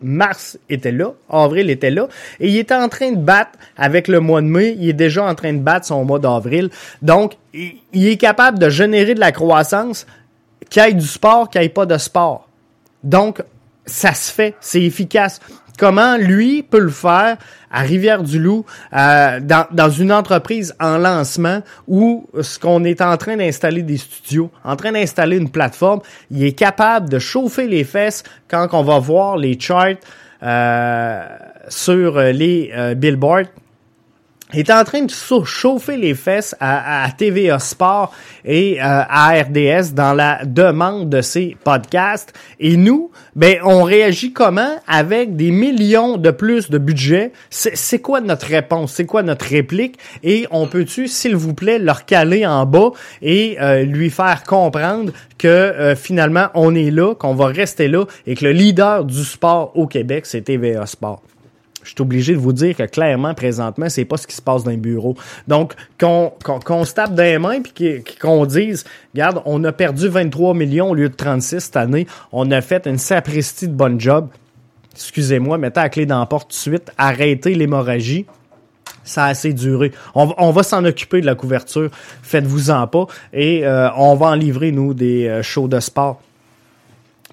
mars 0.00 0.58
était 0.68 0.92
là, 0.92 1.12
avril 1.28 1.70
était 1.70 1.90
là, 1.90 2.08
et 2.40 2.48
il 2.48 2.56
était 2.56 2.74
en 2.74 2.88
train 2.88 3.12
de 3.12 3.16
battre 3.18 3.52
avec 3.76 4.08
le 4.08 4.20
mois 4.20 4.40
de 4.40 4.46
mai, 4.46 4.76
il 4.78 4.88
est 4.88 4.92
déjà 4.94 5.24
en 5.24 5.34
train 5.34 5.52
de 5.52 5.58
battre 5.58 5.86
son 5.86 6.04
mois 6.04 6.18
d'avril. 6.18 6.70
Donc, 7.02 7.36
il 7.52 8.06
est 8.06 8.16
capable 8.16 8.58
de 8.58 8.68
générer 8.68 9.14
de 9.14 9.20
la 9.20 9.32
croissance, 9.32 10.06
qu'il 10.70 10.82
y 10.82 10.86
ait 10.86 10.92
du 10.92 11.06
sport, 11.06 11.50
qu'il 11.50 11.60
n'y 11.60 11.68
pas 11.68 11.86
de 11.86 11.98
sport. 11.98 12.48
Donc, 13.02 13.42
ça 13.86 14.12
se 14.12 14.32
fait, 14.32 14.54
c'est 14.60 14.82
efficace 14.82 15.40
comment 15.78 16.16
lui 16.16 16.62
peut 16.62 16.80
le 16.80 16.90
faire 16.90 17.38
à 17.70 17.80
Rivière-du-Loup, 17.80 18.64
euh, 18.94 19.40
dans, 19.40 19.66
dans, 19.70 19.90
une 19.90 20.12
entreprise 20.12 20.74
en 20.80 20.98
lancement 20.98 21.60
où 21.86 22.26
ce 22.40 22.58
qu'on 22.58 22.82
est 22.84 23.00
en 23.00 23.16
train 23.16 23.36
d'installer 23.36 23.82
des 23.82 23.98
studios, 23.98 24.50
en 24.64 24.74
train 24.76 24.92
d'installer 24.92 25.36
une 25.36 25.50
plateforme, 25.50 26.00
il 26.30 26.44
est 26.44 26.52
capable 26.52 27.08
de 27.08 27.18
chauffer 27.18 27.66
les 27.66 27.84
fesses 27.84 28.24
quand 28.48 28.68
on 28.72 28.82
va 28.82 28.98
voir 28.98 29.36
les 29.36 29.58
charts 29.58 29.96
euh, 30.42 31.26
sur 31.68 32.18
les 32.18 32.70
euh, 32.74 32.94
billboards 32.94 33.48
est 34.52 34.70
en 34.70 34.84
train 34.84 35.02
de 35.02 35.12
chauffer 35.44 35.96
les 35.96 36.14
fesses 36.14 36.54
à, 36.60 37.04
à 37.04 37.10
TVA 37.10 37.58
Sport 37.58 38.12
et 38.44 38.80
euh, 38.80 38.84
à 38.84 39.32
RDS 39.42 39.92
dans 39.94 40.14
la 40.14 40.44
demande 40.44 41.10
de 41.10 41.20
ces 41.20 41.56
podcasts. 41.64 42.32
Et 42.58 42.76
nous, 42.76 43.10
ben, 43.36 43.58
on 43.64 43.82
réagit 43.82 44.32
comment 44.32 44.76
avec 44.86 45.36
des 45.36 45.50
millions 45.50 46.16
de 46.16 46.30
plus 46.30 46.70
de 46.70 46.78
budget? 46.78 47.32
C'est 47.50 48.00
quoi 48.00 48.20
notre 48.20 48.46
réponse? 48.46 48.92
C'est 48.94 49.06
quoi 49.06 49.22
notre 49.22 49.46
réplique? 49.46 49.98
Et 50.22 50.46
on 50.50 50.66
peut-tu, 50.66 51.08
s'il 51.08 51.36
vous 51.36 51.54
plaît, 51.54 51.78
leur 51.78 52.06
caler 52.06 52.46
en 52.46 52.64
bas 52.64 52.90
et 53.20 53.58
euh, 53.60 53.82
lui 53.82 54.10
faire 54.10 54.44
comprendre 54.44 55.12
que 55.36 55.46
euh, 55.46 55.94
finalement, 55.94 56.48
on 56.54 56.74
est 56.74 56.90
là, 56.90 57.14
qu'on 57.14 57.34
va 57.34 57.46
rester 57.46 57.88
là 57.88 58.04
et 58.26 58.34
que 58.34 58.44
le 58.44 58.52
leader 58.52 59.04
du 59.04 59.24
sport 59.24 59.72
au 59.74 59.86
Québec, 59.86 60.26
c'est 60.26 60.42
TVA 60.42 60.86
Sport? 60.86 61.22
Je 61.88 61.94
suis 61.94 62.02
obligé 62.02 62.34
de 62.34 62.38
vous 62.38 62.52
dire 62.52 62.76
que 62.76 62.82
clairement, 62.82 63.32
présentement, 63.32 63.88
c'est 63.88 64.04
pas 64.04 64.18
ce 64.18 64.26
qui 64.26 64.36
se 64.36 64.42
passe 64.42 64.62
dans 64.62 64.70
les 64.70 64.76
bureaux. 64.76 65.16
Donc, 65.48 65.72
qu'on 65.98 66.34
qu'on 66.44 66.84
se 66.84 66.92
tape 66.92 67.16
les 67.16 67.38
mains 67.38 67.62
puis 67.62 68.04
qu'on 68.20 68.44
dise, 68.44 68.84
regarde, 69.14 69.40
on 69.46 69.64
a 69.64 69.72
perdu 69.72 70.06
23 70.06 70.52
millions 70.52 70.90
au 70.90 70.94
lieu 70.94 71.08
de 71.08 71.14
36 71.14 71.60
cette 71.60 71.76
année, 71.76 72.06
on 72.30 72.50
a 72.50 72.60
fait 72.60 72.86
une 72.86 72.98
sapristi 72.98 73.68
de 73.68 73.72
bonne 73.72 73.98
job. 73.98 74.28
Excusez-moi, 74.92 75.56
mettez 75.56 75.80
la 75.80 75.88
clé 75.88 76.04
dans 76.04 76.20
la 76.20 76.26
porte 76.26 76.50
tout 76.50 76.56
de 76.56 76.76
suite, 76.76 76.92
arrêtez 76.98 77.54
l'hémorragie. 77.54 78.26
ça 79.02 79.24
a 79.24 79.28
assez 79.28 79.54
duré. 79.54 79.92
On, 80.14 80.34
on 80.36 80.50
va 80.50 80.62
s'en 80.62 80.84
occuper 80.84 81.22
de 81.22 81.26
la 81.26 81.36
couverture, 81.36 81.88
faites-vous-en 82.22 82.86
pas, 82.86 83.06
et 83.32 83.66
euh, 83.66 83.88
on 83.96 84.14
va 84.14 84.26
en 84.26 84.34
livrer, 84.34 84.72
nous, 84.72 84.92
des 84.92 85.26
euh, 85.26 85.42
shows 85.42 85.68
de 85.68 85.80
sport. 85.80 86.20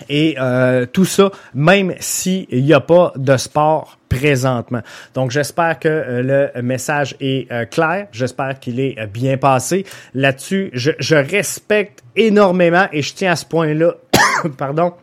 Et 0.09 0.35
euh, 0.39 0.85
tout 0.85 1.05
ça, 1.05 1.31
même 1.53 1.93
s'il 1.99 2.47
n'y 2.51 2.73
a 2.73 2.81
pas 2.81 3.13
de 3.15 3.37
sport 3.37 3.97
présentement. 4.15 4.81
Donc 5.13 5.31
j'espère 5.31 5.79
que 5.79 5.87
euh, 5.87 6.51
le 6.53 6.61
message 6.61 7.15
est 7.19 7.51
euh, 7.51 7.65
clair, 7.65 8.07
j'espère 8.11 8.59
qu'il 8.59 8.79
est 8.79 8.97
euh, 8.99 9.07
bien 9.07 9.37
passé. 9.37 9.85
Là-dessus, 10.13 10.69
je, 10.73 10.91
je 10.99 11.15
respecte 11.15 12.03
énormément, 12.15 12.87
et 12.91 13.01
je 13.01 13.13
tiens 13.13 13.33
à 13.33 13.35
ce 13.35 13.45
point-là, 13.45 13.93
pardon, 14.57 14.93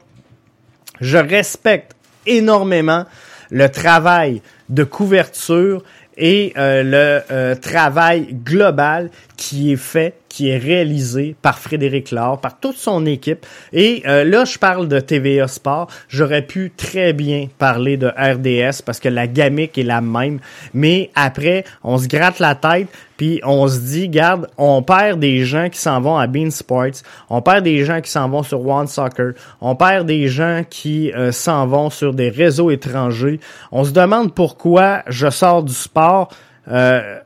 je 1.00 1.18
respecte 1.18 1.92
énormément 2.26 3.04
le 3.50 3.68
travail 3.68 4.40
de 4.68 4.84
couverture 4.84 5.82
et 6.16 6.52
le 6.56 7.54
travail 7.54 8.34
global 8.44 9.10
qui 9.42 9.72
est 9.72 9.76
fait, 9.76 10.14
qui 10.28 10.50
est 10.50 10.56
réalisé 10.56 11.34
par 11.42 11.58
Frédéric 11.58 12.12
Laure, 12.12 12.40
par 12.40 12.60
toute 12.60 12.76
son 12.76 13.04
équipe. 13.06 13.44
Et 13.72 14.04
euh, 14.06 14.22
là, 14.22 14.44
je 14.44 14.56
parle 14.56 14.86
de 14.86 15.00
TVA 15.00 15.48
Sport. 15.48 15.88
J'aurais 16.08 16.42
pu 16.42 16.70
très 16.76 17.12
bien 17.12 17.48
parler 17.58 17.96
de 17.96 18.06
RDS 18.06 18.82
parce 18.86 19.00
que 19.00 19.08
la 19.08 19.26
gamique 19.26 19.76
est 19.76 19.82
la 19.82 20.00
même. 20.00 20.38
Mais 20.74 21.10
après, 21.16 21.64
on 21.82 21.98
se 21.98 22.06
gratte 22.06 22.38
la 22.38 22.54
tête, 22.54 22.86
puis 23.16 23.40
on 23.42 23.66
se 23.66 23.80
dit, 23.80 24.08
garde, 24.08 24.46
on 24.58 24.80
perd 24.84 25.18
des 25.18 25.44
gens 25.44 25.68
qui 25.68 25.80
s'en 25.80 26.00
vont 26.00 26.16
à 26.16 26.28
Bean 26.28 26.52
Sports, 26.52 27.02
on 27.28 27.42
perd 27.42 27.64
des 27.64 27.84
gens 27.84 28.00
qui 28.00 28.12
s'en 28.12 28.28
vont 28.28 28.44
sur 28.44 28.64
One 28.64 28.86
Soccer, 28.86 29.32
on 29.60 29.74
perd 29.74 30.06
des 30.06 30.28
gens 30.28 30.62
qui 30.70 31.12
euh, 31.14 31.32
s'en 31.32 31.66
vont 31.66 31.90
sur 31.90 32.14
des 32.14 32.28
réseaux 32.28 32.70
étrangers. 32.70 33.40
On 33.72 33.82
se 33.82 33.90
demande 33.90 34.36
pourquoi 34.36 35.02
je 35.08 35.28
sors 35.30 35.64
du 35.64 35.74
sport. 35.74 36.28
Euh, 36.68 37.18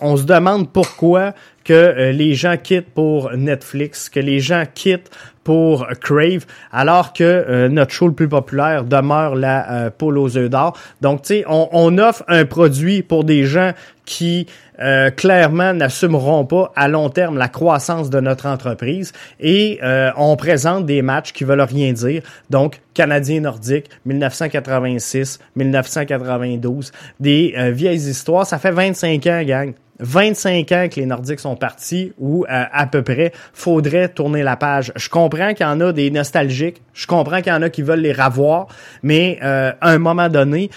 on 0.00 0.16
se 0.16 0.24
demande 0.24 0.70
pourquoi 0.70 1.32
que 1.64 1.72
euh, 1.72 2.12
les 2.12 2.34
gens 2.34 2.56
quittent 2.56 2.92
pour 2.94 3.32
Netflix, 3.32 4.08
que 4.08 4.20
les 4.20 4.40
gens 4.40 4.64
quittent 4.72 5.10
pour 5.44 5.86
Crave, 6.00 6.46
alors 6.72 7.12
que 7.12 7.22
euh, 7.22 7.68
notre 7.68 7.92
show 7.92 8.08
le 8.08 8.14
plus 8.14 8.28
populaire 8.28 8.84
demeure 8.84 9.36
la 9.36 9.70
euh, 9.70 9.90
poule 9.90 10.18
aux 10.18 10.36
œufs 10.36 10.50
d'or. 10.50 10.76
Donc, 11.02 11.22
tu 11.22 11.28
sais, 11.28 11.44
on, 11.46 11.68
on, 11.70 11.98
offre 11.98 12.24
un 12.28 12.46
produit 12.46 13.02
pour 13.02 13.24
des 13.24 13.44
gens 13.44 13.72
qui 14.06 14.46
euh, 14.80 15.10
clairement 15.10 15.72
n'assumeront 15.72 16.44
pas 16.44 16.72
à 16.74 16.88
long 16.88 17.08
terme 17.08 17.38
la 17.38 17.48
croissance 17.48 18.10
de 18.10 18.20
notre 18.20 18.46
entreprise 18.46 19.12
et 19.38 19.78
on 20.16 20.36
présente 20.36 20.84
des 20.84 21.00
matchs 21.00 21.32
qui 21.32 21.44
veulent 21.44 21.60
rien 21.60 21.92
dire. 21.92 22.22
Donc, 22.50 22.80
Canadien 22.92 23.40
nordique, 23.40 23.88
1986, 24.04 25.38
1992, 25.56 26.92
des 27.20 27.54
vieilles 27.72 28.08
histoires. 28.08 28.46
Ça 28.46 28.58
fait 28.58 28.72
25 28.72 29.23
ans, 29.26 29.42
gang. 29.42 29.74
25 30.00 30.72
ans 30.72 30.88
que 30.90 30.98
les 30.98 31.06
Nordiques 31.06 31.40
sont 31.40 31.56
partis 31.56 32.12
ou 32.18 32.44
euh, 32.44 32.64
à 32.72 32.86
peu 32.86 33.02
près, 33.02 33.32
faudrait 33.52 34.08
tourner 34.08 34.42
la 34.42 34.56
page. 34.56 34.92
Je 34.96 35.08
comprends 35.08 35.54
qu'il 35.54 35.64
y 35.64 35.68
en 35.68 35.80
a 35.80 35.92
des 35.92 36.10
nostalgiques, 36.10 36.82
je 36.92 37.06
comprends 37.06 37.40
qu'il 37.40 37.52
y 37.52 37.56
en 37.56 37.62
a 37.62 37.70
qui 37.70 37.82
veulent 37.82 38.00
les 38.00 38.12
revoir, 38.12 38.66
mais 39.02 39.38
euh, 39.42 39.72
à 39.80 39.90
un 39.90 39.98
moment 39.98 40.28
donné, 40.28 40.70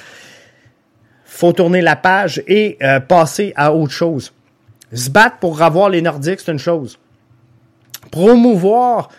faut 1.26 1.52
tourner 1.52 1.82
la 1.82 1.96
page 1.96 2.44
et 2.48 2.78
euh, 2.82 3.00
passer 3.00 3.54
à 3.56 3.74
autre 3.74 3.94
chose. 3.94 4.34
Se 4.94 5.10
battre 5.10 5.38
pour 5.40 5.60
revoir 5.60 5.90
les 5.90 6.02
Nordiques, 6.02 6.40
c'est 6.40 6.52
une 6.52 6.60
chose. 6.60 7.00
Promouvoir 8.12 9.10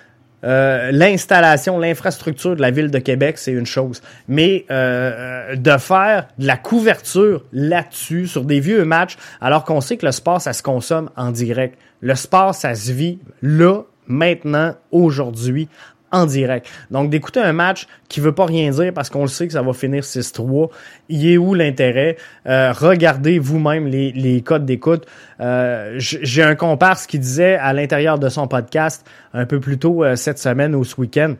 euh, 0.44 0.90
l'installation, 0.92 1.78
l'infrastructure 1.78 2.54
de 2.54 2.60
la 2.60 2.70
ville 2.70 2.90
de 2.90 2.98
Québec, 2.98 3.38
c'est 3.38 3.52
une 3.52 3.66
chose. 3.66 4.02
Mais 4.28 4.64
euh, 4.70 5.56
de 5.56 5.76
faire 5.78 6.28
de 6.38 6.46
la 6.46 6.56
couverture 6.56 7.44
là-dessus, 7.52 8.26
sur 8.26 8.44
des 8.44 8.60
vieux 8.60 8.84
matchs, 8.84 9.16
alors 9.40 9.64
qu'on 9.64 9.80
sait 9.80 9.96
que 9.96 10.06
le 10.06 10.12
sport, 10.12 10.40
ça 10.40 10.52
se 10.52 10.62
consomme 10.62 11.10
en 11.16 11.30
direct. 11.30 11.78
Le 12.00 12.14
sport, 12.14 12.54
ça 12.54 12.74
se 12.74 12.92
vit 12.92 13.18
là, 13.42 13.82
maintenant, 14.06 14.74
aujourd'hui, 14.92 15.68
en 16.10 16.26
direct. 16.26 16.66
Donc, 16.90 17.10
d'écouter 17.10 17.40
un 17.40 17.52
match 17.52 17.86
qui 18.08 18.20
veut 18.20 18.32
pas 18.32 18.46
rien 18.46 18.70
dire 18.70 18.92
parce 18.94 19.10
qu'on 19.10 19.22
le 19.22 19.28
sait 19.28 19.46
que 19.46 19.52
ça 19.52 19.62
va 19.62 19.72
finir 19.72 20.02
6-3, 20.02 20.70
il 21.08 21.30
est 21.30 21.36
où 21.36 21.54
l'intérêt? 21.54 22.16
Euh, 22.46 22.72
regardez 22.72 23.38
vous-même 23.38 23.86
les, 23.86 24.12
les 24.12 24.40
codes 24.40 24.64
d'écoute. 24.64 25.06
Euh, 25.40 25.94
J'ai 25.98 26.42
un 26.42 26.54
comparse 26.54 27.06
qui 27.06 27.18
disait 27.18 27.56
à 27.56 27.72
l'intérieur 27.72 28.18
de 28.18 28.28
son 28.28 28.48
podcast 28.48 29.06
un 29.34 29.46
peu 29.46 29.60
plus 29.60 29.78
tôt 29.78 30.04
euh, 30.04 30.16
cette 30.16 30.38
semaine 30.38 30.74
ou 30.74 30.84
ce 30.84 31.00
week-end, 31.00 31.34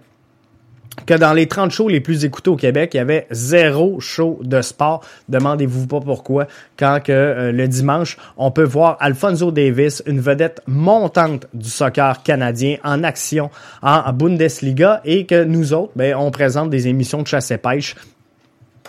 que 1.06 1.14
dans 1.14 1.32
les 1.32 1.46
30 1.46 1.70
shows 1.70 1.88
les 1.88 2.00
plus 2.00 2.24
écoutés 2.24 2.50
au 2.50 2.56
Québec, 2.56 2.90
il 2.94 2.98
y 2.98 3.00
avait 3.00 3.26
zéro 3.30 4.00
show 4.00 4.40
de 4.42 4.60
sport. 4.62 5.04
Demandez-vous 5.28 5.86
pas 5.86 6.00
pourquoi. 6.00 6.46
Quand 6.78 7.00
que 7.02 7.12
euh, 7.12 7.52
le 7.52 7.68
dimanche, 7.68 8.16
on 8.36 8.50
peut 8.50 8.64
voir 8.64 8.96
Alfonso 9.00 9.50
Davis, 9.50 10.02
une 10.06 10.20
vedette 10.20 10.60
montante 10.66 11.46
du 11.54 11.68
soccer 11.68 12.22
canadien 12.22 12.76
en 12.84 13.04
action 13.04 13.50
en 13.82 14.12
Bundesliga 14.12 15.00
et 15.04 15.26
que 15.26 15.44
nous 15.44 15.72
autres, 15.72 15.92
ben, 15.96 16.14
on 16.16 16.30
présente 16.30 16.70
des 16.70 16.88
émissions 16.88 17.22
de 17.22 17.26
chasse 17.26 17.50
et 17.50 17.58
pêche. 17.58 17.94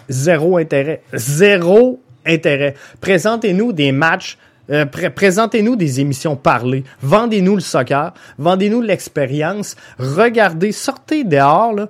Zéro 0.09 0.57
intérêt. 0.57 1.01
Zéro 1.13 2.01
intérêt. 2.25 2.75
Présentez-nous 3.01 3.73
des 3.73 3.91
matchs 3.91 4.37
euh, 4.71 4.85
pr 4.85 5.11
Présentez-nous 5.13 5.75
des 5.75 5.99
émissions 5.99 6.35
parlées. 6.35 6.83
Vendez-nous 7.01 7.55
le 7.55 7.61
soccer. 7.61 8.13
Vendez-nous 8.37 8.81
l'expérience. 8.81 9.75
Regardez, 9.97 10.71
sortez 10.71 11.23
dehors, 11.23 11.73
là. 11.73 11.89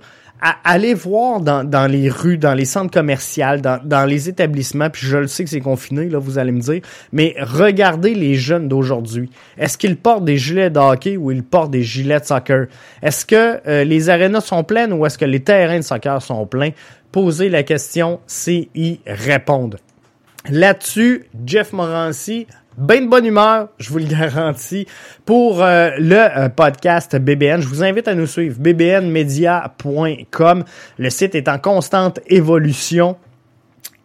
Allez 0.63 0.93
voir 0.93 1.41
dans, 1.41 1.65
dans, 1.65 1.85
les 1.85 2.09
rues, 2.09 2.37
dans 2.37 2.53
les 2.53 2.63
centres 2.63 2.91
commerciaux, 2.91 3.57
dans, 3.61 3.81
dans 3.83 4.05
les 4.05 4.29
établissements, 4.29 4.89
puis 4.89 5.05
je 5.05 5.17
le 5.17 5.27
sais 5.27 5.43
que 5.43 5.49
c'est 5.49 5.59
confiné, 5.59 6.07
là, 6.07 6.17
vous 6.17 6.37
allez 6.37 6.53
me 6.53 6.61
dire, 6.61 6.79
mais 7.11 7.35
regardez 7.41 8.15
les 8.15 8.35
jeunes 8.35 8.69
d'aujourd'hui. 8.69 9.29
Est-ce 9.57 9.77
qu'ils 9.77 9.97
portent 9.97 10.23
des 10.23 10.37
gilets 10.37 10.69
de 10.69 10.79
hockey 10.79 11.17
ou 11.17 11.31
ils 11.31 11.43
portent 11.43 11.71
des 11.71 11.83
gilets 11.83 12.21
de 12.21 12.25
soccer? 12.25 12.67
Est-ce 13.01 13.25
que 13.25 13.59
euh, 13.67 13.83
les 13.83 14.09
arénas 14.09 14.39
sont 14.39 14.63
pleines 14.63 14.93
ou 14.93 15.05
est-ce 15.05 15.17
que 15.17 15.25
les 15.25 15.41
terrains 15.41 15.79
de 15.79 15.83
soccer 15.83 16.21
sont 16.21 16.45
pleins? 16.45 16.71
Posez 17.11 17.49
la 17.49 17.63
question, 17.63 18.21
c'est 18.25 18.69
y 18.75 18.99
répondre. 19.05 19.77
Là-dessus, 20.49 21.25
Jeff 21.45 21.73
Morancy 21.73 22.47
ben 22.77 23.05
de 23.05 23.09
bonne 23.09 23.25
humeur, 23.25 23.69
je 23.77 23.89
vous 23.89 23.97
le 23.97 24.05
garantis, 24.05 24.87
pour 25.25 25.61
euh, 25.61 25.89
le 25.97 26.15
euh, 26.15 26.47
podcast 26.49 27.15
BBN. 27.15 27.61
Je 27.61 27.67
vous 27.67 27.83
invite 27.83 28.07
à 28.07 28.15
nous 28.15 28.27
suivre, 28.27 28.57
bbnmedia.com. 28.59 30.63
Le 30.97 31.09
site 31.09 31.35
est 31.35 31.49
en 31.49 31.57
constante 31.57 32.21
évolution 32.27 33.17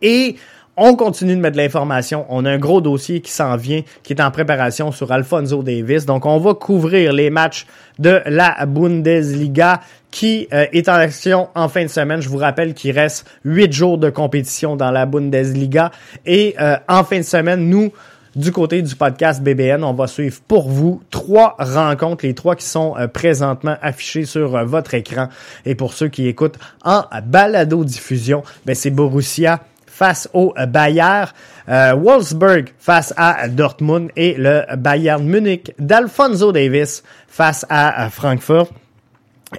et 0.03 0.35
on 0.77 0.97
continue 0.97 1.37
de 1.37 1.41
mettre 1.41 1.57
de 1.57 1.63
l'information. 1.63 2.27
On 2.31 2.45
a 2.45 2.51
un 2.51 2.59
gros 2.59 2.81
dossier 2.81 3.21
qui 3.21 3.31
s'en 3.31 3.55
vient, 3.57 3.83
qui 4.03 4.13
est 4.13 4.21
en 4.21 4.33
préparation 4.33 4.91
sur 4.91 5.13
Alfonso 5.13 5.63
Davis. 5.63 6.05
Donc, 6.05 6.27
on 6.27 6.39
va 6.39 6.55
couvrir 6.55 7.13
les 7.13 7.31
matchs 7.31 7.67
de 8.01 8.23
la 8.27 8.67
Bundesliga 8.67 9.83
qui 10.11 10.49
euh, 10.53 10.67
est 10.73 10.89
en 10.89 10.95
action 10.95 11.47
en 11.55 11.69
fin 11.69 11.85
de 11.85 11.89
semaine. 11.89 12.21
Je 12.21 12.29
vous 12.29 12.39
rappelle 12.39 12.75
qu'il 12.75 12.91
reste 12.91 13.25
huit 13.45 13.73
jours 13.73 13.99
de 13.99 14.11
compétition 14.11 14.75
dans 14.75 14.91
la 14.91 15.07
Bundesliga. 15.07 15.93
Et 16.27 16.57
en 16.89 17.05
fin 17.05 17.19
de 17.19 17.23
semaine, 17.23 17.69
nous, 17.69 17.93
du 18.37 18.53
côté 18.53 18.83
du 18.83 18.95
podcast 18.97 19.43
BBN, 19.43 19.85
on 19.85 19.93
va 19.93 20.07
suivre 20.07 20.41
pour 20.49 20.69
vous 20.69 21.03
trois 21.11 21.57
rencontres, 21.59 22.27
les 22.27 22.35
trois 22.35 22.57
qui 22.57 22.67
sont 22.67 22.95
euh, 22.99 23.07
présentement 23.07 23.77
affichées 23.81 24.25
sur 24.25 24.57
euh, 24.57 24.65
votre 24.65 24.95
écran. 24.95 25.29
Et 25.65 25.75
pour 25.75 25.93
ceux 25.93 26.09
qui 26.09 26.27
écoutent 26.27 26.59
en 26.85 27.05
balado-diffusion, 27.25 28.43
ben 28.67 28.75
c'est 28.75 28.91
Borussia 28.91 29.61
face 29.87 30.29
au 30.33 30.53
Bayern, 30.69 31.29
euh, 31.69 31.95
Wolfsburg 31.95 32.65
face 32.79 33.15
à 33.17 33.49
Dortmund 33.49 34.11
et 34.17 34.35
le 34.37 34.63
Bayern 34.77 35.25
Munich 35.25 35.73
d'Alfonso 35.79 36.51
Davis 36.51 37.05
face 37.29 37.65
à 37.69 38.11
Francfort. 38.11 38.69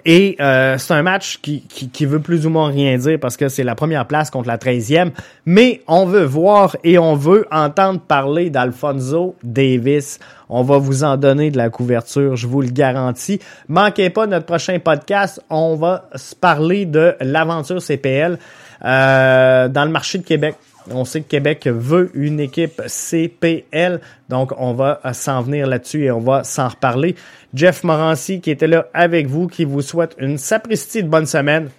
Et 0.06 0.36
euh, 0.40 0.78
c'est 0.78 0.94
un 0.94 1.04
match 1.04 1.40
qui, 1.42 1.62
qui, 1.62 2.06
veut 2.06 2.20
plus 2.20 2.46
ou 2.46 2.50
moins 2.50 2.70
rien 2.70 2.98
dire 2.98 3.18
parce 3.20 3.38
que 3.38 3.48
c'est 3.48 3.64
la 3.64 3.76
première 3.76 4.06
place 4.06 4.30
contre 4.30 4.48
la 4.48 4.58
13e. 4.58 5.12
Mais 5.46 5.82
on 5.88 6.06
veut 6.06 6.26
voir 6.26 6.76
et 6.84 6.98
on 6.98 7.16
veut 7.16 7.46
entendre 7.52 8.00
parler 8.00 8.50
d'Alfonso 8.50 9.36
Davis. 9.44 10.20
On 10.50 10.64
va 10.64 10.78
vous 10.78 11.04
en 11.04 11.18
donner 11.18 11.50
de 11.52 11.58
la 11.58 11.70
couverture, 11.70 12.36
je 12.36 12.48
vous 12.48 12.62
le 12.62 12.70
garantis. 12.70 13.40
Manquez 13.68 14.10
pas 14.10 14.28
notre 14.28 14.46
prochain 14.46 14.80
podcast. 14.80 15.42
On 15.50 15.76
va 15.76 16.10
se 16.16 16.36
parler 16.36 16.86
de 16.86 17.16
l'aventure 17.22 17.82
CPL 17.82 18.38
euh, 18.84 19.68
dans 19.68 19.86
le 19.86 19.92
marché 19.92 20.18
de 20.18 20.24
Québec. 20.24 20.56
On 20.92 21.06
sait 21.06 21.22
que 21.22 21.28
Québec 21.28 21.68
veut 21.68 22.12
une 22.14 22.40
équipe 22.40 22.82
CPL, 22.86 24.02
donc 24.30 24.52
on 24.58 24.74
va 24.74 25.02
s'en 25.14 25.42
venir 25.42 25.68
là-dessus 25.68 26.06
et 26.06 26.12
on 26.12 26.20
va 26.20 26.44
s'en 26.44 26.68
reparler. 26.68 27.16
Jeff 27.54 27.84
Morancy 27.84 28.42
qui 28.42 28.52
était 28.52 28.68
là 28.68 28.88
avec 28.94 29.28
vous, 29.28 29.48
qui 29.48 29.66
vous 29.66 29.82
souhaite 29.82 30.16
une 30.20 30.38
sapristi 30.38 31.04
de 31.04 31.10
bonne 31.10 31.26
semaine. 31.26 31.70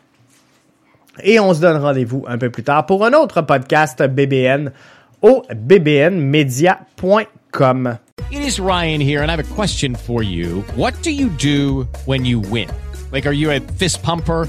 Et 1.22 1.40
on 1.40 1.54
se 1.54 1.60
donne 1.60 1.78
rendez-vous 1.78 2.24
un 2.28 2.36
peu 2.36 2.50
plus 2.50 2.64
tard 2.64 2.86
pour 2.86 3.04
un 3.04 3.12
autre 3.12 3.42
podcast 3.42 4.02
BBN 4.02 4.72
au 5.22 5.44
bbnmedia.com. 5.54 7.98
It 8.30 8.40
is 8.40 8.60
Ryan 8.60 9.00
here 9.00 9.22
and 9.22 9.30
I 9.30 9.36
have 9.36 9.40
a 9.40 9.54
question 9.54 9.94
for 9.94 10.22
you. 10.22 10.64
What 10.74 10.92
do 11.02 11.10
you 11.10 11.28
do 11.28 11.86
when 12.06 12.24
you 12.24 12.40
win? 12.40 12.68
Like 13.12 13.26
are 13.26 13.32
you 13.32 13.50
a 13.50 13.60
fist 13.60 14.02
pumper, 14.02 14.48